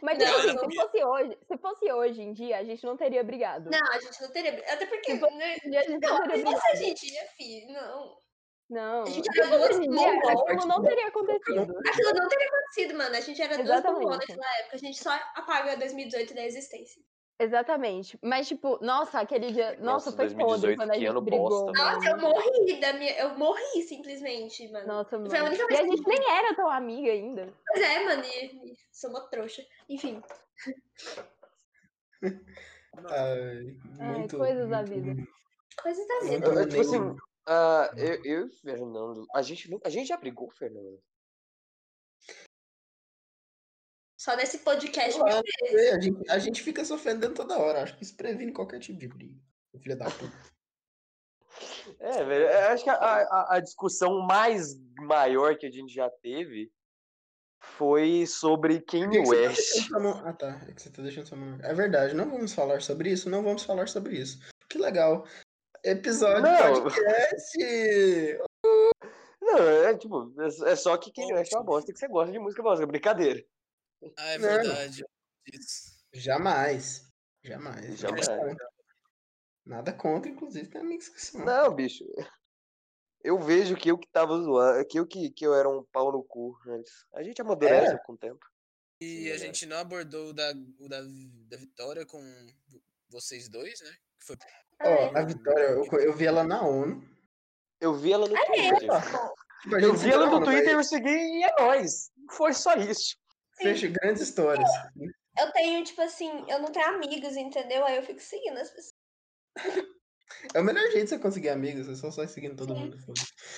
Mas, 0.02 0.18
Não, 0.18 0.36
assim, 0.38 0.54
não 0.54 0.70
se 0.70 0.76
fosse, 0.76 1.04
hoje, 1.04 1.38
se 1.46 1.58
fosse 1.58 1.92
hoje 1.92 2.22
em 2.22 2.32
dia, 2.32 2.58
a 2.58 2.64
gente 2.64 2.84
não 2.84 2.96
teria 2.96 3.22
brigado. 3.22 3.70
Não, 3.70 3.92
a 3.92 4.00
gente 4.00 4.20
não 4.20 4.30
teria. 4.30 4.52
Até 4.72 4.86
porque. 4.86 5.12
Se 5.12 5.18
fosse 5.20 5.34
né, 5.36 5.56
dia, 5.64 5.80
a 5.80 5.82
gente 5.82 6.00
Não, 6.00 6.18
não 6.18 6.22
teria 6.28 6.36
se 6.36 6.42
brigado. 6.44 6.66
a 6.66 6.74
gente 6.74 7.12
ia, 7.12 7.26
filho. 7.36 7.72
Não. 7.72 8.22
Não. 8.70 9.02
A 9.02 9.10
gente 9.10 9.28
era 9.38 9.48
duas 9.50 9.70
hoje 9.70 9.86
em 9.86 9.90
dia, 9.90 10.12
mongol. 10.12 10.48
aquilo 10.48 10.66
não 10.66 10.82
teria 10.82 11.06
acontecido. 11.08 11.78
Aquilo 11.86 12.12
não 12.14 12.28
teria 12.28 12.48
acontecido, 12.48 12.94
mano. 12.96 13.16
A 13.16 13.20
gente 13.20 13.42
era 13.42 13.54
duas 13.56 13.68
Exatamente. 13.68 14.00
mongol 14.02 14.18
naquela 14.18 14.58
época. 14.60 14.76
A 14.76 14.78
gente 14.78 15.02
só 15.02 15.10
apaga 15.34 15.76
2018 15.76 16.34
da 16.34 16.44
existência. 16.44 17.02
Exatamente. 17.42 18.18
Mas, 18.22 18.46
tipo, 18.46 18.78
nossa, 18.84 19.18
aquele 19.20 19.50
dia. 19.52 19.72
Nossa, 19.80 20.10
Nossa, 20.10 20.12
foi 20.12 20.28
podre 20.28 20.36
2018, 20.74 20.76
quando 20.76 20.90
a 20.90 20.94
gente 20.94 21.06
ano 21.06 21.20
brigou. 21.20 21.48
bosta, 21.48 21.72
mano. 21.84 21.94
Nossa, 21.96 22.10
eu 22.10 22.18
morri 22.18 22.80
da 22.80 22.92
minha. 22.92 23.18
Eu 23.18 23.38
morri 23.38 23.82
simplesmente, 23.82 24.70
mano. 24.70 24.86
Nossa, 24.86 25.10
Foi 25.18 25.38
a 25.38 25.42
mano. 25.42 25.46
única 25.54 25.64
E 25.64 25.66
vez 25.66 25.80
a 25.80 25.84
que 25.84 25.96
gente 25.96 26.06
nem 26.08 26.30
era 26.30 26.54
tão 26.54 26.70
amiga 26.70 27.10
ainda. 27.10 27.52
Pois 27.66 27.80
é, 27.84 28.04
mano. 28.04 28.22
E, 28.24 28.70
e 28.72 28.76
sou 28.92 29.10
uma 29.10 29.28
trouxa. 29.28 29.62
Enfim. 29.88 30.22
Ai, 33.10 33.76
muito, 33.98 34.36
coisas 34.36 34.68
da 34.68 34.78
muito- 34.82 34.92
vida. 34.94 35.22
Coisas 35.82 36.06
da 36.06 36.14
muito 36.20 36.30
vida. 36.30 36.46
Eu- 36.46 36.52
eu, 36.60 36.68
tipo 36.68 36.80
assim, 36.80 37.16
ah, 37.48 37.90
eu, 37.96 38.14
eu 38.24 38.40
e 38.40 38.44
o 38.44 38.50
Fernando, 38.60 39.26
a 39.34 39.42
gente, 39.42 39.80
a 39.84 39.88
gente 39.88 40.06
já 40.08 40.16
brigou, 40.16 40.50
Fernando? 40.50 41.00
Só 44.22 44.36
nesse 44.36 44.58
podcast. 44.58 45.20
É, 45.20 45.94
a, 45.96 46.00
gente, 46.00 46.30
a 46.30 46.38
gente 46.38 46.62
fica 46.62 46.84
se 46.84 46.92
ofendendo 46.92 47.34
toda 47.34 47.58
hora. 47.58 47.82
Acho 47.82 47.96
que 47.96 48.04
isso 48.04 48.16
previne 48.16 48.52
qualquer 48.52 48.78
tipo 48.78 48.96
de 48.96 49.08
briga. 49.08 49.34
Filha 49.82 49.96
da 49.96 50.04
puta. 50.04 50.38
É, 51.98 52.22
velho, 52.22 52.44
eu 52.48 52.68
acho 52.68 52.84
que 52.84 52.90
a, 52.90 52.94
a, 52.94 53.56
a 53.56 53.60
discussão 53.60 54.20
mais 54.20 54.78
maior 55.00 55.56
que 55.58 55.66
a 55.66 55.70
gente 55.72 55.92
já 55.92 56.08
teve 56.22 56.70
foi 57.64 58.24
sobre 58.24 58.80
Kanye 58.82 59.24
tá 59.24 59.28
West. 59.28 59.88
sua 59.88 59.98
mão- 59.98 60.22
Ah, 60.24 60.32
tá. 60.32 60.60
É 60.68 60.72
que 60.72 60.80
você 60.80 60.88
tá 60.90 61.02
deixando 61.02 61.26
sua 61.26 61.38
mão. 61.38 61.58
É 61.60 61.74
verdade, 61.74 62.14
não 62.14 62.30
vamos 62.30 62.52
falar 62.54 62.80
sobre 62.80 63.10
isso? 63.10 63.28
Não 63.28 63.42
vamos 63.42 63.64
falar 63.64 63.88
sobre 63.88 64.16
isso. 64.20 64.38
Que 64.68 64.78
legal. 64.78 65.26
Episódio 65.84 66.42
Não. 66.42 66.82
podcast. 66.84 67.58
Não, 69.42 69.58
é 69.58 69.98
tipo, 69.98 70.32
é 70.40 70.70
é 70.72 70.76
só 70.76 70.96
que 70.96 71.12
Kanye 71.12 71.34
West 71.34 71.52
é 71.52 71.56
uma 71.56 71.64
bosta 71.64 71.92
que 71.92 71.98
você 71.98 72.06
gosta 72.06 72.30
de 72.30 72.38
música 72.38 72.62
bosta, 72.62 72.86
brincadeira. 72.86 73.44
Ah, 74.16 74.30
é 74.30 74.38
Não. 74.38 74.48
verdade. 74.48 75.04
Isso. 75.52 75.92
Jamais. 76.12 77.02
Jamais. 77.42 77.98
Jamais. 77.98 78.28
Nada 78.28 78.40
contra. 78.44 78.68
Nada 79.64 79.92
contra, 79.92 80.30
inclusive, 80.30 80.68
tem 80.68 80.80
amigos 80.80 81.08
que 81.08 81.20
são. 81.20 81.44
Não, 81.44 81.74
bicho. 81.74 82.04
Eu 83.22 83.38
vejo 83.38 83.76
que 83.76 83.88
eu 83.90 83.96
que 83.96 84.08
tava 84.10 84.36
zoando, 84.40 84.84
que 84.86 84.98
eu 84.98 85.06
que, 85.06 85.30
que 85.30 85.46
eu 85.46 85.54
era 85.54 85.68
um 85.68 85.84
pau 85.92 86.10
no 86.10 86.24
cu 86.24 86.58
antes. 86.66 87.06
A 87.14 87.22
gente 87.22 87.40
amadurece 87.40 87.94
É. 87.94 87.98
com 87.98 88.14
o 88.14 88.18
tempo. 88.18 88.44
E 89.00 89.06
Sim, 89.24 89.30
a 89.30 89.34
é. 89.34 89.38
gente 89.38 89.66
não 89.66 89.76
abordou 89.78 90.28
o 90.30 90.32
da, 90.32 90.52
o 90.78 90.88
da, 90.88 91.00
da 91.48 91.56
Vitória 91.56 92.04
com 92.04 92.20
vocês 93.08 93.48
dois, 93.48 93.80
né? 93.80 93.90
Que 94.18 94.26
foi 94.26 94.36
Ó, 94.82 95.16
a 95.16 95.22
Vitória, 95.24 95.62
eu, 95.70 95.84
eu 96.00 96.12
vi 96.12 96.26
ela 96.26 96.42
na 96.42 96.62
ONU. 96.62 97.08
Eu 97.80 97.94
vi 97.94 98.12
ela 98.12 98.26
no 98.28 98.34
Twitter. 98.34 98.88
Tipo, 99.62 99.78
Eu 99.78 99.94
vi 99.94 100.10
ela 100.10 100.26
no 100.26 100.44
Twitter, 100.44 100.72
eu 100.72 100.82
segui 100.84 101.08
e 101.10 101.44
é 101.44 101.54
nóis. 101.60 102.10
Foi 102.32 102.52
só 102.52 102.74
isso. 102.74 103.16
Fecha 103.56 103.88
grandes 103.88 104.22
histórias. 104.22 104.68
Eu 105.38 105.50
tenho, 105.52 105.82
tipo 105.84 106.00
assim, 106.02 106.30
eu 106.48 106.58
não 106.58 106.70
tenho 106.70 106.86
amigos, 106.88 107.36
entendeu? 107.36 107.84
Aí 107.84 107.96
eu 107.96 108.02
fico 108.02 108.20
seguindo 108.20 108.58
as 108.58 108.70
pessoas. 108.70 108.92
É 110.54 110.60
o 110.60 110.64
melhor 110.64 110.82
jeito 110.90 111.04
de 111.04 111.08
você 111.10 111.18
conseguir 111.18 111.50
amigos, 111.50 111.88
é 111.88 111.94
só 111.94 112.10
sair 112.10 112.28
seguindo 112.28 112.56
todo 112.56 112.74
mundo. 112.74 112.96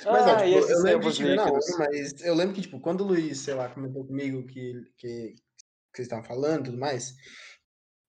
Ah, 0.04 0.12
Mas, 0.12 0.26
ó, 0.26 0.44
e 0.44 0.60
tipo, 0.60 0.72
eu 0.72 0.82
lembro 0.82 1.12
de 1.12 1.34
na. 1.34 1.44
ONU, 1.44 1.60
mas 1.78 2.20
eu 2.20 2.34
lembro 2.34 2.54
que, 2.54 2.62
tipo, 2.62 2.80
quando 2.80 3.02
o 3.02 3.06
Luiz, 3.06 3.38
sei 3.38 3.54
lá, 3.54 3.68
comentou 3.68 4.04
comigo 4.04 4.44
que, 4.46 4.72
que, 4.96 5.34
que 5.34 5.96
vocês 5.96 6.06
estavam 6.06 6.24
falando 6.24 6.62
e 6.62 6.64
tudo 6.70 6.78
mais, 6.78 7.14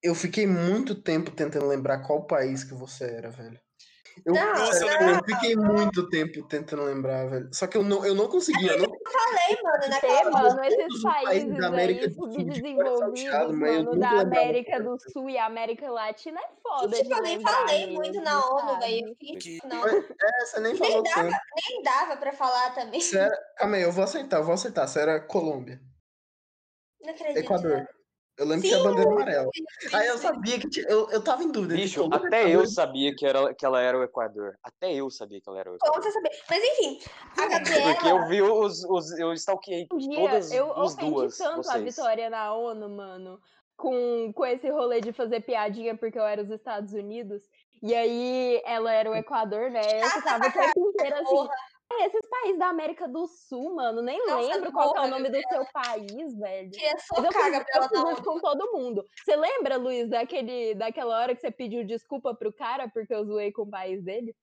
eu 0.01 0.13
fiquei 0.13 0.45
muito 0.45 0.95
tempo 1.01 1.31
tentando 1.31 1.67
lembrar 1.67 2.05
qual 2.05 2.25
país 2.25 2.63
que 2.63 2.73
você 2.73 3.05
era, 3.05 3.29
velho. 3.29 3.59
Eu, 4.23 4.33
Não, 4.33 4.53
Nossa, 4.53 4.85
eu 4.85 4.99
não. 5.01 5.09
eu 5.09 5.23
fiquei 5.25 5.55
muito 5.55 6.09
tempo 6.09 6.47
tentando 6.47 6.83
lembrar, 6.83 7.27
velho. 7.29 7.49
Só 7.53 7.67
que 7.67 7.75
eu 7.77 7.83
não, 7.83 8.05
eu 8.05 8.13
não 8.15 8.27
conseguia. 8.27 8.71
Eu 8.73 8.79
não 8.79 8.95
Falei, 9.05 9.57
mano, 9.63 9.79
Ter, 9.81 9.89
naquela. 9.89 10.31
mano, 10.31 10.63
esses 10.63 11.01
países 11.01 11.57
da 11.57 11.67
América 11.67 12.01
aí 12.01 12.07
do 12.09 12.15
Sul, 12.15 12.27
de 12.29 12.33
fora 12.35 12.45
subdesenvolvidos, 12.45 13.21
salteado, 13.21 13.53
mas 13.53 13.75
eu 13.75 13.83
mano, 13.85 13.99
da 13.99 14.09
América 14.21 14.79
do 14.83 14.97
Sul 15.11 15.29
e 15.29 15.37
América 15.37 15.91
Latina 15.91 16.39
é 16.39 16.49
foda. 16.61 16.97
E, 16.97 17.03
tipo, 17.03 17.13
eu 17.15 17.21
nem 17.21 17.41
falei 17.41 17.79
mesmo, 17.87 17.93
muito 17.95 18.21
na 18.21 18.39
ONU, 18.45 18.79
velho. 18.79 19.15
Eu 19.21 19.37
tipo, 19.39 19.67
não, 19.67 19.87
É, 19.87 20.45
você 20.45 20.59
nem 20.59 20.73
Nem 20.73 20.75
falou 20.77 21.03
dava. 21.03 21.15
tanto. 21.21 21.37
nem 21.69 21.83
dava 21.83 22.17
pra 22.17 22.33
falar 22.33 22.73
também. 22.73 23.01
Era... 23.13 23.37
Calma 23.57 23.75
aí, 23.75 23.83
eu 23.83 23.91
vou 23.91 24.03
acertar, 24.03 24.39
eu 24.39 24.43
vou 24.45 24.53
acertar. 24.53 24.87
Você 24.87 24.99
era 24.99 25.19
Colômbia. 25.19 25.79
Não 27.01 27.11
acredito. 27.13 27.37
Equador. 27.37 27.87
Eu 28.37 28.45
lembro 28.45 28.63
que 28.63 28.67
Sim, 28.69 28.75
tinha 28.75 28.83
bandeira 28.83 29.09
amarela. 29.11 29.49
Aí 29.93 30.07
eu 30.07 30.17
sabia 30.17 30.59
que 30.59 30.69
tinha, 30.69 30.85
eu, 30.89 31.09
eu 31.09 31.23
tava 31.23 31.43
em 31.43 31.51
dúvida. 31.51 31.75
Bicho, 31.75 32.07
até 32.11 32.49
eu 32.49 32.65
sabia 32.67 33.15
que, 33.15 33.25
era, 33.25 33.53
que 33.53 33.65
ela 33.65 33.81
era 33.81 33.97
o 33.97 34.03
Equador. 34.03 34.57
Até 34.61 34.93
eu 34.93 35.09
sabia 35.09 35.39
que 35.39 35.49
ela 35.49 35.59
era 35.59 35.71
o 35.71 35.77
Como 35.77 35.93
Equador. 35.93 36.03
você 36.03 36.11
sabia? 36.11 36.31
Mas 36.49 36.63
enfim, 36.63 36.99
a 37.37 37.47
Gabriela. 37.47 37.93
Porque 37.93 38.07
eu 38.07 38.27
vi 38.27 38.41
os. 38.41 38.83
os 38.83 39.17
eu 39.17 39.31
stalkeei 39.33 39.87
Um 39.91 39.97
dia 39.97 40.19
todas 40.19 40.51
eu 40.51 40.71
as 40.73 40.93
ofendi 40.93 41.11
duas. 41.11 41.37
tanto 41.37 41.59
a 41.59 41.63
vocês. 41.63 41.95
Vitória 41.95 42.29
na 42.29 42.53
ONU, 42.53 42.89
mano, 42.89 43.39
com, 43.77 44.33
com 44.33 44.45
esse 44.45 44.69
rolê 44.69 44.99
de 44.99 45.13
fazer 45.13 45.39
piadinha 45.41 45.95
porque 45.95 46.19
eu 46.19 46.25
era 46.25 46.41
os 46.41 46.49
Estados 46.49 46.93
Unidos. 46.93 47.41
E 47.81 47.93
aí 47.95 48.61
ela 48.65 48.91
era 48.91 49.09
o 49.09 49.15
Equador, 49.15 49.69
né? 49.69 49.81
Eu 50.01 50.09
ficava 50.09 50.45
o 50.47 50.51
tempo 50.51 50.89
inteiro 50.89 51.15
assim. 51.15 51.47
"Ah, 51.91 52.05
esses 52.07 52.27
países 52.29 52.57
da 52.59 52.67
América 52.67 53.07
do 53.07 53.27
Sul, 53.27 53.75
mano, 53.75 54.01
nem 54.01 54.17
Nossa, 54.25 54.53
lembro 54.53 54.71
qual 54.71 54.91
que 54.93 54.99
é 54.99 55.01
o 55.03 55.07
nome 55.07 55.29
do 55.29 55.39
seu 55.47 55.65
país, 55.71 56.35
velho. 56.37 56.71
Queria 56.71 56.93
Mas 56.93 57.07
eu 57.09 57.23
socar 57.25 57.27
a 57.27 57.31
fiz, 57.31 57.45
eu 57.45 57.51
Gabriela 57.59 57.89
fiz 57.89 58.03
na 58.03 58.11
isso 58.13 58.23
com 58.23 58.39
todo 58.39 58.71
mundo. 58.73 59.05
Você 59.23 59.35
lembra, 59.35 59.77
Luiz, 59.77 60.09
daquele, 60.09 60.75
daquela 60.75 61.19
hora 61.19 61.35
que 61.35 61.41
você 61.41 61.51
pediu 61.51 61.85
desculpa 61.85 62.33
pro 62.33 62.51
cara 62.51 62.89
porque 62.89 63.13
eu 63.13 63.23
zoei 63.25 63.51
com 63.51 63.63
o 63.63 63.69
país 63.69 64.03
dele? 64.03 64.35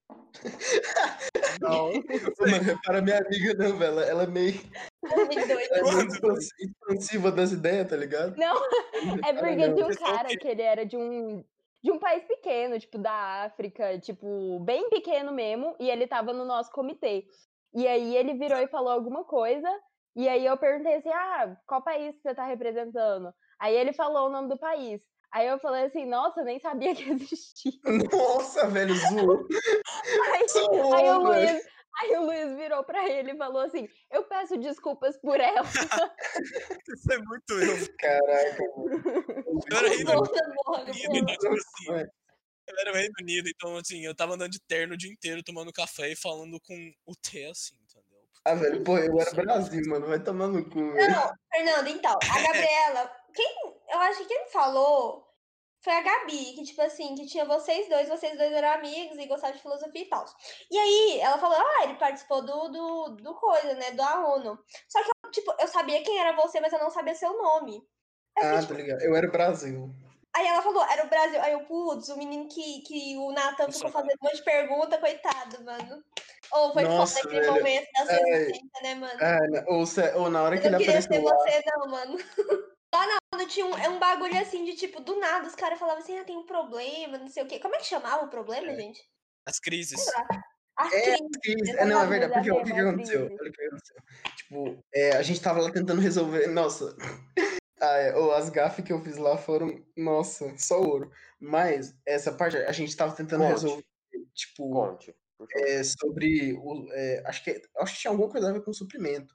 Não. 1.61 1.93
Mano, 1.93 2.81
para 2.85 3.03
minha 3.03 3.19
amiga, 3.19 3.55
não, 3.55 3.77
velho. 3.77 4.01
Ela 4.01 4.23
é 4.23 4.27
meio, 4.27 4.61
ela 5.05 5.23
é 5.23 5.27
meio 5.27 5.61
expans- 6.07 6.49
expansiva 6.59 7.31
das 7.33 7.53
ideias, 7.53 7.89
tá 7.89 7.97
ligado? 7.97 8.37
Não, 8.37 8.57
é 8.57 9.31
Ela 9.31 9.39
porque 9.41 9.73
tinha 9.75 9.87
um 9.87 9.95
cara 9.95 10.29
que- 10.29 10.37
que 10.39 10.49
ele 10.49 10.63
era 10.63 10.87
de 10.87 10.97
um, 10.97 11.45
de 11.83 11.91
um 11.91 11.99
país 11.99 12.25
pequeno, 12.25 12.79
tipo, 12.79 12.99
da 12.99 13.45
África, 13.45 13.99
tipo, 13.99 14.61
bem 14.61 14.89
pequeno 14.89 15.33
mesmo, 15.33 15.75
e 15.81 15.91
ele 15.91 16.07
tava 16.07 16.33
no 16.33 16.45
nosso 16.45 16.71
comitê. 16.71 17.27
E 17.75 17.87
aí 17.87 18.17
ele 18.17 18.35
virou 18.35 18.59
e 18.59 18.69
falou 18.69 18.93
alguma 18.93 19.25
coisa, 19.25 19.69
e 20.15 20.29
aí 20.29 20.45
eu 20.45 20.57
perguntei 20.57 20.97
assim, 20.97 21.11
ah, 21.11 21.57
qual 21.67 21.83
país 21.83 22.15
que 22.17 22.23
você 22.23 22.35
tá 22.35 22.45
representando? 22.47 23.33
Aí 23.59 23.75
ele 23.75 23.93
falou 23.93 24.29
o 24.29 24.31
nome 24.31 24.49
do 24.49 24.59
país. 24.59 25.03
Aí 25.33 25.49
eu 25.49 25.59
falei 25.59 25.85
assim, 25.87 26.05
nossa, 26.05 26.43
nem 26.43 26.61
sabia 26.61 26.95
que 26.95 27.11
existia. 27.11 27.73
Nossa, 28.13 28.69
velho, 28.69 28.95
zoou. 28.95 29.47
Aí, 30.35 30.49
Zoou, 30.49 30.95
aí 30.95 31.09
o. 31.09 31.23
Luiz, 31.23 31.63
aí 32.01 32.17
o 32.19 32.27
Luiz 32.27 32.55
virou 32.55 32.85
pra 32.85 33.09
ele 33.09 33.33
e 33.33 33.37
falou 33.39 33.63
assim, 33.63 33.89
eu 34.11 34.25
peço 34.25 34.59
desculpas 34.59 35.17
por 35.23 35.41
ela. 35.41 35.63
Isso 36.87 37.13
é 37.13 37.19
muito 37.19 37.55
eu. 37.55 37.89
Caraca, 37.99 38.63
Eu 39.71 39.79
era 39.79 39.89
Reino 39.89 40.11
Unido, 40.13 41.17
então, 41.17 41.37
tipo 41.37 41.55
assim. 41.55 42.13
Eu 42.67 42.79
era 42.79 42.93
o 42.93 42.95
Reino 42.95 43.15
Unido, 43.21 43.49
então, 43.49 43.77
assim, 43.77 44.05
eu 44.05 44.15
tava 44.15 44.35
andando 44.35 44.53
de 44.53 44.61
terno 44.61 44.95
o 44.95 44.97
dia 44.97 45.11
inteiro, 45.11 45.43
tomando 45.43 45.73
café 45.73 46.13
e 46.13 46.17
falando 46.17 46.61
com 46.61 46.93
o 47.07 47.15
T, 47.17 47.45
assim, 47.47 47.75
entendeu? 47.83 48.13
Ah, 48.45 48.55
velho, 48.55 48.83
pô, 48.83 48.99
eu 48.99 49.21
era 49.21 49.31
Brasil, 49.33 49.83
mano. 49.89 50.07
Vai 50.07 50.23
tomar 50.23 50.49
no 50.49 50.65
cu, 50.69 50.93
velho. 50.93 51.11
Não, 51.11 51.33
Fernando, 51.53 51.89
então, 51.89 52.13
a 52.13 52.19
Gabriela, 52.43 53.17
quem, 53.35 53.57
eu 53.89 53.99
acho 53.99 54.19
que 54.21 54.27
quem 54.27 54.49
falou 54.51 55.29
foi 55.83 55.93
a 55.93 56.01
Gabi, 56.01 56.55
que 56.55 56.63
tipo 56.63 56.81
assim, 56.81 57.15
que 57.17 57.27
tinha 57.27 57.45
vocês 57.45 57.89
dois, 57.89 58.09
vocês 58.09 58.39
dois 58.39 58.53
eram 58.53 58.71
amigos 58.71 59.19
e 59.19 59.27
gostavam 59.27 59.57
de 59.57 59.63
filosofia 59.63 60.03
e 60.03 60.09
tal. 60.09 60.25
E 60.71 60.79
aí, 60.79 61.21
ela 61.21 61.39
falou, 61.39 61.57
ah, 61.59 61.85
ele 61.85 61.95
participou 61.95 62.41
do, 62.45 62.69
do, 62.69 63.17
do 63.17 63.35
coisa, 63.35 63.75
né, 63.75 63.91
da 63.91 64.25
ONU. 64.29 64.59
Só 64.89 65.03
que 65.03 65.11
tipo, 65.33 65.53
eu 65.59 65.67
sabia 65.67 66.03
quem 66.03 66.19
era 66.21 66.37
você, 66.37 66.61
mas 66.61 66.73
eu 66.73 66.79
não 66.79 66.91
sabia 66.91 67.15
seu 67.15 67.37
nome. 67.37 67.83
Eu 68.37 68.43
fiquei, 68.43 68.57
Ah, 68.57 68.61
tipo, 68.61 68.73
tá 68.75 68.79
ligado. 68.81 69.03
Eu 69.03 69.17
era 69.17 69.29
o 69.29 69.31
Brasil. 69.33 69.91
Aí 70.35 70.47
ela 70.47 70.63
falou, 70.63 70.83
era 70.91 71.05
o 71.05 71.09
Brasil. 71.11 71.41
Aí 71.43 71.53
eu, 71.53 71.61
putz, 71.65 72.09
o 72.09 72.17
menino 72.17 72.49
que, 72.49 72.81
que 72.83 73.17
o 73.19 73.33
Nathan 73.33 73.71
ficou 73.71 73.91
fazendo 73.91 74.17
um 74.23 74.25
monte 74.27 74.37
de 74.37 74.45
pergunta, 74.45 74.99
coitado, 74.99 75.63
mano. 75.65 76.03
Ou 76.53 76.73
foi 76.73 76.83
Nossa, 76.85 77.17
foda 77.21 77.29
aquele 77.29 77.41
velho. 77.43 77.55
momento 77.55 77.89
da 77.93 78.07
sua 78.07 78.29
existência, 78.31 78.83
né, 78.83 78.95
mano? 78.95 79.19
Ah, 79.21 79.47
na- 79.49 79.65
ou, 79.69 79.87
se- 79.87 80.15
ou 80.15 80.31
na 80.31 80.43
hora 80.43 80.59
que 80.59 80.67
eu 80.67 80.71
não 80.71 80.79
ele 80.79 80.87
queria 80.87 81.03
ser 81.03 81.09
apareceu 81.15 81.31
lá. 81.31 81.37
você, 81.37 81.63
não, 81.67 81.89
mano. 81.91 82.17
Lá 82.95 83.07
na 83.07 83.17
onda 83.35 83.47
tinha 83.47 83.65
um, 83.65 83.75
é 83.79 83.89
um 83.89 83.99
bagulho 83.99 84.39
assim 84.39 84.67
de 84.67 84.75
tipo, 84.77 85.01
do 85.01 85.19
nada, 85.19 85.47
os 85.49 85.55
caras 85.55 85.79
falavam 85.79 86.03
assim, 86.03 86.19
ah, 86.19 86.25
tem 86.25 86.37
um 86.37 86.45
problema, 86.45 87.17
não 87.17 87.27
sei 87.29 87.43
o 87.43 87.47
quê. 87.47 87.59
Como 87.59 87.75
é 87.75 87.79
que 87.79 87.87
chamava 87.87 88.27
o 88.27 88.29
problema, 88.29 88.71
É. 88.71 88.75
gente? 88.77 89.01
As 89.47 89.59
crises. 89.59 90.05
Lá. 90.15 90.27
As 90.77 90.93
É, 90.93 91.01
crises. 91.03 91.21
Cris, 91.43 91.69
é, 91.75 91.85
não, 91.87 92.03
é 92.03 92.07
verdade. 92.07 92.35
Porque, 92.35 92.51
o 92.53 92.65
que, 92.65 92.73
que 92.75 92.79
é 92.79 92.83
uma 92.83 92.91
aconteceu? 92.93 93.27
crise. 93.27 93.41
Olha 93.41 93.49
o 93.51 93.53
que 93.55 93.65
aconteceu. 93.65 93.97
Tipo, 94.37 94.85
é, 94.95 95.17
a 95.17 95.23
gente 95.23 95.41
tava 95.41 95.61
lá 95.63 95.71
tentando 95.73 96.03
resolver. 96.03 96.47
Nossa. 96.49 96.95
Ah, 97.83 97.97
é, 97.97 98.17
ô, 98.17 98.31
as 98.31 98.49
gafes 98.49 98.85
que 98.85 98.93
eu 98.93 99.01
fiz 99.01 99.17
lá 99.17 99.37
foram, 99.37 99.85
nossa, 99.97 100.57
só 100.57 100.81
ouro. 100.81 101.11
Mas 101.41 101.93
essa 102.07 102.33
parte 102.33 102.57
a 102.57 102.71
gente 102.71 102.97
tava 102.97 103.13
tentando 103.17 103.41
Conte. 103.43 103.51
resolver, 103.51 103.85
tipo, 104.33 104.71
Conte, 104.71 105.13
é, 105.57 105.83
sobre 105.83 106.53
o. 106.53 106.89
é, 106.93 107.23
acho, 107.27 107.43
que, 107.43 107.61
acho 107.79 107.95
que 107.95 108.01
tinha 108.01 108.13
alguma 108.13 108.31
coisa 108.31 108.49
a 108.49 108.53
ver 108.53 108.63
com 108.63 108.73
suprimento. 108.73 109.35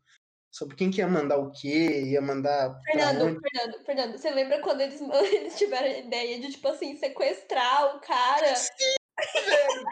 Sobre 0.49 0.77
quem 0.77 0.89
que 0.89 0.99
ia 0.99 1.07
mandar 1.07 1.37
o 1.37 1.51
quê, 1.51 2.03
ia 2.05 2.21
mandar 2.21 2.79
Fernando. 2.85 3.37
Fernando, 3.41 3.85
Fernando, 3.85 4.17
você 4.17 4.31
lembra 4.31 4.61
quando 4.61 4.79
eles, 4.79 5.01
eles 5.33 5.57
tiveram 5.57 5.87
a 5.87 5.97
ideia 5.97 6.39
de, 6.39 6.49
tipo 6.49 6.69
assim, 6.69 6.95
sequestrar 6.95 7.97
o 7.97 7.99
cara? 7.99 8.53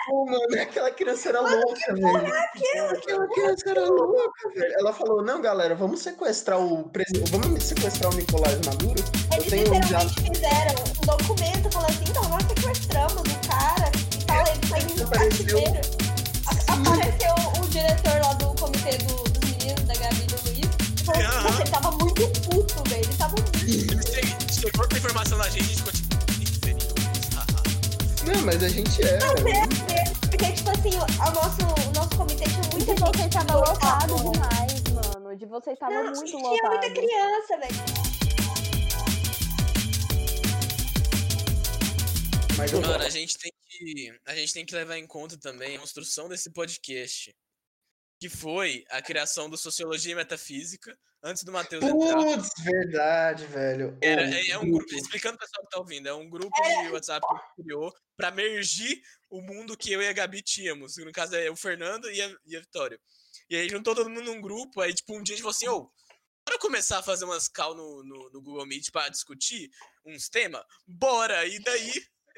Pô, 0.07 0.25
mano, 0.25 0.61
aquela 0.61 0.91
criança 0.91 1.29
era 1.29 1.41
louca, 1.41 1.93
velho. 1.93 2.33
Aquela 2.91 3.27
criança 3.27 3.69
era 3.69 3.89
louca, 3.89 4.49
velho. 4.55 4.73
Ela 4.79 4.93
falou, 4.93 5.23
não, 5.23 5.41
galera, 5.41 5.73
vamos 5.75 6.01
sequestrar 6.01 6.59
o 6.59 6.83
presidente. 6.89 7.31
Vamos 7.31 7.63
sequestrar 7.63 8.11
o 8.13 8.15
Nicolás 8.15 8.59
Maduro? 8.65 9.03
Eles 9.33 9.49
já- 9.89 10.03
literalmente 10.03 10.21
fizeram 10.21 10.83
um 10.83 11.05
documento 11.05 11.71
falando 11.71 11.89
assim, 11.89 12.03
então 12.09 12.29
nós 12.29 12.43
sequestramos 12.43 13.21
o 13.21 13.47
cara 13.47 13.91
e 14.13 14.23
tal, 14.25 14.45
ele 14.47 14.67
foi 14.67 14.79
indo 14.79 14.95
no 14.95 15.07
Apareceu- 15.07 15.59
Apareceu 16.67 17.35
o 17.63 17.67
diretor 17.69 18.21
lá 18.21 18.33
do 18.33 18.53
comitê 18.55 18.97
do- 18.97 19.23
dos 19.23 19.49
meninos, 19.51 19.83
da 19.85 19.93
Gabi 19.95 20.21
e 20.21 20.25
do 20.27 20.35
Luiz, 20.49 21.01
falou 21.03 21.21
assim, 21.21 21.43
nossa, 21.43 21.61
ele 21.61 21.71
tava 21.71 21.91
muito 21.91 22.41
puto, 22.41 22.89
velho. 22.89 23.03
Ele 23.05 23.17
tava 23.17 23.35
muito. 23.35 23.57
Ele 23.65 24.03
che- 24.03 24.53
chegou 24.53 24.81
outra 24.81 24.97
informação 24.99 25.38
na 25.38 25.49
gente 25.49 25.73
Não, 28.25 28.41
mas 28.45 28.63
a 28.63 28.69
gente 28.69 29.01
é. 29.03 29.19
Porque, 30.29 30.51
tipo 30.51 30.69
assim, 30.71 30.89
o, 30.89 31.31
nosso, 31.31 31.61
o 31.89 31.93
nosso 31.93 32.17
comitê 32.17 32.43
tinha 32.45 32.61
muita 32.71 32.77
de 32.77 32.85
gente. 32.85 32.99
vocês 32.99 33.29
tava 33.29 33.55
lotado 33.55 34.15
demais, 34.31 34.83
mano. 34.93 35.35
De 35.38 35.45
vocês 35.45 35.77
tava 35.77 35.93
Não, 35.93 36.11
muito 36.11 36.25
tinha 36.25 36.41
lotado. 36.41 36.71
muita 36.71 36.89
criança, 36.91 37.57
velho. 37.59 37.75
Mas 42.57 42.71
eu 42.71 42.81
Mano, 42.81 43.03
a 43.03 43.09
gente 43.09 43.38
tem 43.38 43.51
que. 43.69 44.19
A 44.25 44.35
gente 44.35 44.53
tem 44.53 44.65
que 44.65 44.73
levar 44.75 44.97
em 44.97 45.05
conta 45.05 45.38
também 45.38 45.75
a 45.75 45.79
construção 45.79 46.27
desse 46.29 46.49
podcast. 46.51 47.35
Que 48.25 48.29
foi 48.29 48.83
a 48.89 49.03
criação 49.03 49.47
do 49.47 49.55
Sociologia 49.55 50.13
e 50.13 50.15
Metafísica, 50.15 50.97
antes 51.21 51.43
do 51.43 51.51
Matheus 51.51 51.83
entrar. 51.83 52.15
Putz, 52.15 52.49
verdade, 52.63 53.45
velho. 53.45 53.95
Era, 54.01 54.23
é, 54.23 54.49
é 54.49 54.57
um 54.57 54.67
grupo, 54.67 54.95
explicando 54.95 55.38
pro 55.38 55.45
pessoal 55.45 55.63
que 55.63 55.71
tá 55.71 55.79
ouvindo, 55.79 56.09
é 56.09 56.13
um 56.15 56.27
grupo 56.27 56.59
de 56.59 56.89
WhatsApp 56.89 57.23
que 57.27 57.61
criou 57.61 57.93
pra 58.17 58.31
mergir 58.31 58.99
o 59.29 59.43
mundo 59.43 59.77
que 59.77 59.91
eu 59.91 60.01
e 60.01 60.07
a 60.07 60.13
Gabi 60.13 60.41
tínhamos. 60.41 60.97
No 60.97 61.11
caso 61.11 61.35
é 61.35 61.51
o 61.51 61.55
Fernando 61.55 62.09
e 62.09 62.19
a, 62.19 62.35
e 62.47 62.57
a 62.57 62.59
Vitória. 62.59 62.99
E 63.47 63.55
aí 63.55 63.69
juntou 63.69 63.93
todo 63.93 64.09
mundo 64.09 64.23
num 64.23 64.41
grupo, 64.41 64.81
aí 64.81 64.91
tipo 64.91 65.15
um 65.15 65.21
dia 65.21 65.35
a 65.35 65.38
gente 65.38 65.43
falou 65.43 65.55
assim, 65.55 65.67
ô, 65.67 65.91
bora 66.47 66.59
começar 66.59 66.97
a 66.97 67.03
fazer 67.03 67.25
umas 67.25 67.47
call 67.47 67.75
no, 67.75 68.03
no, 68.03 68.31
no 68.31 68.41
Google 68.41 68.65
Meet 68.65 68.89
pra 68.89 69.07
discutir 69.07 69.69
uns 70.03 70.29
temas? 70.29 70.63
Bora! 70.88 71.45
E 71.45 71.59
daí 71.59 71.93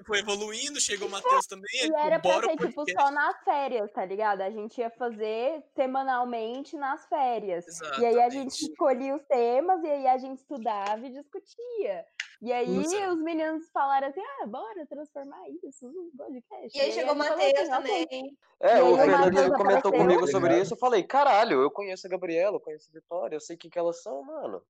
foi 0.05 0.19
evoluindo, 0.19 0.79
chegou 0.79 1.07
o 1.07 1.11
Matheus 1.11 1.45
também, 1.47 1.65
aí, 1.73 1.79
E 1.79 1.83
tipo, 1.87 1.97
era 1.97 2.19
pra 2.19 2.41
ser, 2.41 2.57
tipo, 2.57 2.83
só 2.91 3.11
nas 3.11 3.43
férias, 3.43 3.91
tá 3.91 4.05
ligado? 4.05 4.41
A 4.41 4.49
gente 4.49 4.79
ia 4.79 4.89
fazer 4.91 5.63
semanalmente 5.75 6.75
nas 6.77 7.05
férias. 7.07 7.65
E 7.99 8.05
aí 8.05 8.21
a 8.21 8.29
gente 8.29 8.47
Exatamente. 8.47 8.71
escolhia 8.71 9.15
os 9.15 9.23
temas, 9.25 9.83
e 9.83 9.87
aí 9.89 10.07
a 10.07 10.17
gente 10.17 10.37
estudava 10.37 11.05
e 11.05 11.09
discutia. 11.11 12.05
E 12.39 12.53
aí 12.53 12.77
Exato. 12.77 13.13
os 13.13 13.21
meninos 13.23 13.67
falaram 13.71 14.09
assim, 14.09 14.21
ah, 14.21 14.45
bora 14.45 14.85
transformar 14.85 15.41
isso 15.63 15.87
num 15.89 16.11
podcast. 16.15 16.77
E 16.77 16.81
aí 16.81 16.91
chegou 16.91 17.13
o 17.13 17.17
Matheus 17.17 17.39
assim, 17.41 17.71
"Ok." 17.71 18.05
também. 18.07 18.37
É, 18.59 18.67
E 18.67 18.71
aí 18.73 18.81
o 18.83 18.95
Fernando 18.95 19.19
Matheus 19.33 19.47
comentou 19.57 19.65
apareceu. 19.89 19.91
comigo 19.93 20.27
sobre 20.27 20.61
isso. 20.61 20.73
Eu 20.73 20.77
falei, 20.77 21.03
caralho, 21.03 21.61
eu 21.61 21.71
conheço 21.71 22.05
a 22.05 22.09
Gabriela, 22.09 22.57
eu 22.57 22.59
conheço 22.61 22.89
a 22.91 22.93
Vitória, 22.93 23.35
eu 23.35 23.41
sei 23.41 23.55
o 23.55 23.59
que, 23.59 23.69
que 23.69 23.79
elas 23.79 24.01
são, 24.03 24.21
mano. 24.23 24.61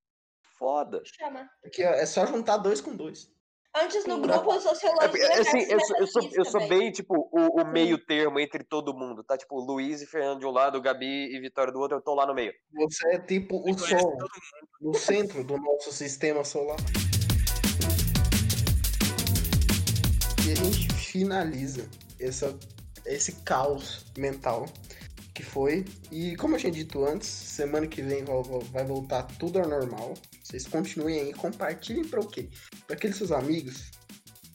Foda. 0.57 1.01
Chama. 1.05 1.49
Aqui, 1.65 1.83
ó, 1.83 1.89
é 1.89 2.05
só 2.05 2.25
juntar 2.25 2.57
dois 2.57 2.79
com 2.81 2.95
dois. 2.95 3.29
Antes 3.83 4.05
no 4.05 4.19
grupo 4.19 4.59
Sociologia 4.59 5.23
é, 5.25 5.39
assim, 5.39 5.59
eu, 5.69 5.79
sou- 5.79 5.97
eu 5.97 6.07
sou, 6.07 6.29
eu 6.33 6.45
sou 6.45 6.67
bem, 6.67 6.91
tipo, 6.91 7.29
o, 7.31 7.61
o 7.61 7.65
meio 7.67 7.97
termo 7.97 8.39
entre 8.39 8.63
todo 8.63 8.93
mundo, 8.93 9.23
tá? 9.23 9.37
Tipo, 9.37 9.59
Luiz 9.59 10.01
e 10.01 10.05
Fernando 10.07 10.39
de 10.39 10.45
um 10.45 10.51
lado, 10.51 10.81
Gabi 10.81 11.35
e 11.35 11.39
Vitória 11.39 11.71
do 11.71 11.79
outro, 11.79 11.97
eu 11.97 12.01
tô 12.01 12.15
lá 12.15 12.25
no 12.25 12.33
meio. 12.33 12.53
Você 12.73 13.07
é 13.15 13.19
tipo 13.19 13.57
o 13.69 13.77
Sol, 13.77 14.17
no 14.81 14.93
centro 14.95 15.43
do 15.43 15.57
nosso 15.57 15.91
sistema 15.91 16.43
solar. 16.43 16.77
E 20.47 20.51
a 20.51 20.55
gente 20.55 20.93
finaliza 20.93 21.87
essa, 22.19 22.57
esse 23.05 23.33
caos 23.43 24.05
mental 24.17 24.65
que 25.35 25.43
foi. 25.43 25.85
E 26.11 26.35
como 26.37 26.55
eu 26.55 26.59
tinha 26.59 26.71
dito 26.71 27.05
antes, 27.05 27.27
semana 27.27 27.85
que 27.85 28.01
vem 28.01 28.23
vai 28.71 28.83
voltar 28.85 29.23
tudo 29.37 29.59
ao 29.59 29.67
normal. 29.67 30.13
Vocês 30.47 30.65
continuem 30.65 31.19
aí, 31.19 31.33
compartilhem 31.33 32.07
para 32.07 32.21
o 32.21 32.25
quê? 32.25 32.47
Para 32.85 32.95
aqueles 32.95 33.17
seus 33.17 33.33
amigos 33.33 33.91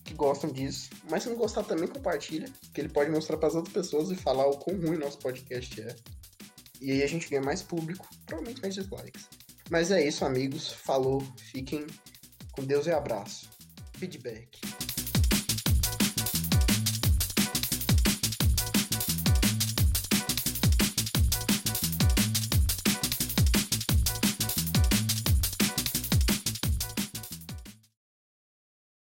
que 0.03 0.15
gostam 0.15 0.51
disso. 0.51 0.89
Mas 1.11 1.23
se 1.23 1.29
não 1.29 1.37
gostar 1.37 1.65
também, 1.65 1.87
compartilha. 1.87 2.49
Que 2.73 2.81
ele 2.81 2.89
pode 2.89 3.11
mostrar 3.11 3.37
para 3.37 3.49
as 3.49 3.55
outras 3.55 3.75
pessoas 3.75 4.11
e 4.11 4.15
falar 4.15 4.47
o 4.47 4.57
quão 4.57 4.75
ruim 4.81 4.97
nosso 4.97 5.19
podcast 5.19 5.83
é. 5.83 5.95
E 6.81 6.93
aí 6.93 7.03
a 7.03 7.07
gente 7.07 7.29
ganha 7.29 7.43
mais 7.43 7.63
público, 7.63 8.09
provavelmente 8.25 8.63
mais 8.63 8.75
dislikes. 8.75 9.29
Mas 9.71 9.91
é 9.91 10.03
isso, 10.03 10.25
amigos. 10.25 10.73
Falou, 10.73 11.23
fiquem 11.37 11.87
com 12.53 12.65
Deus 12.65 12.87
e 12.87 12.91
abraço. 12.91 13.51
Feedback. 13.99 14.82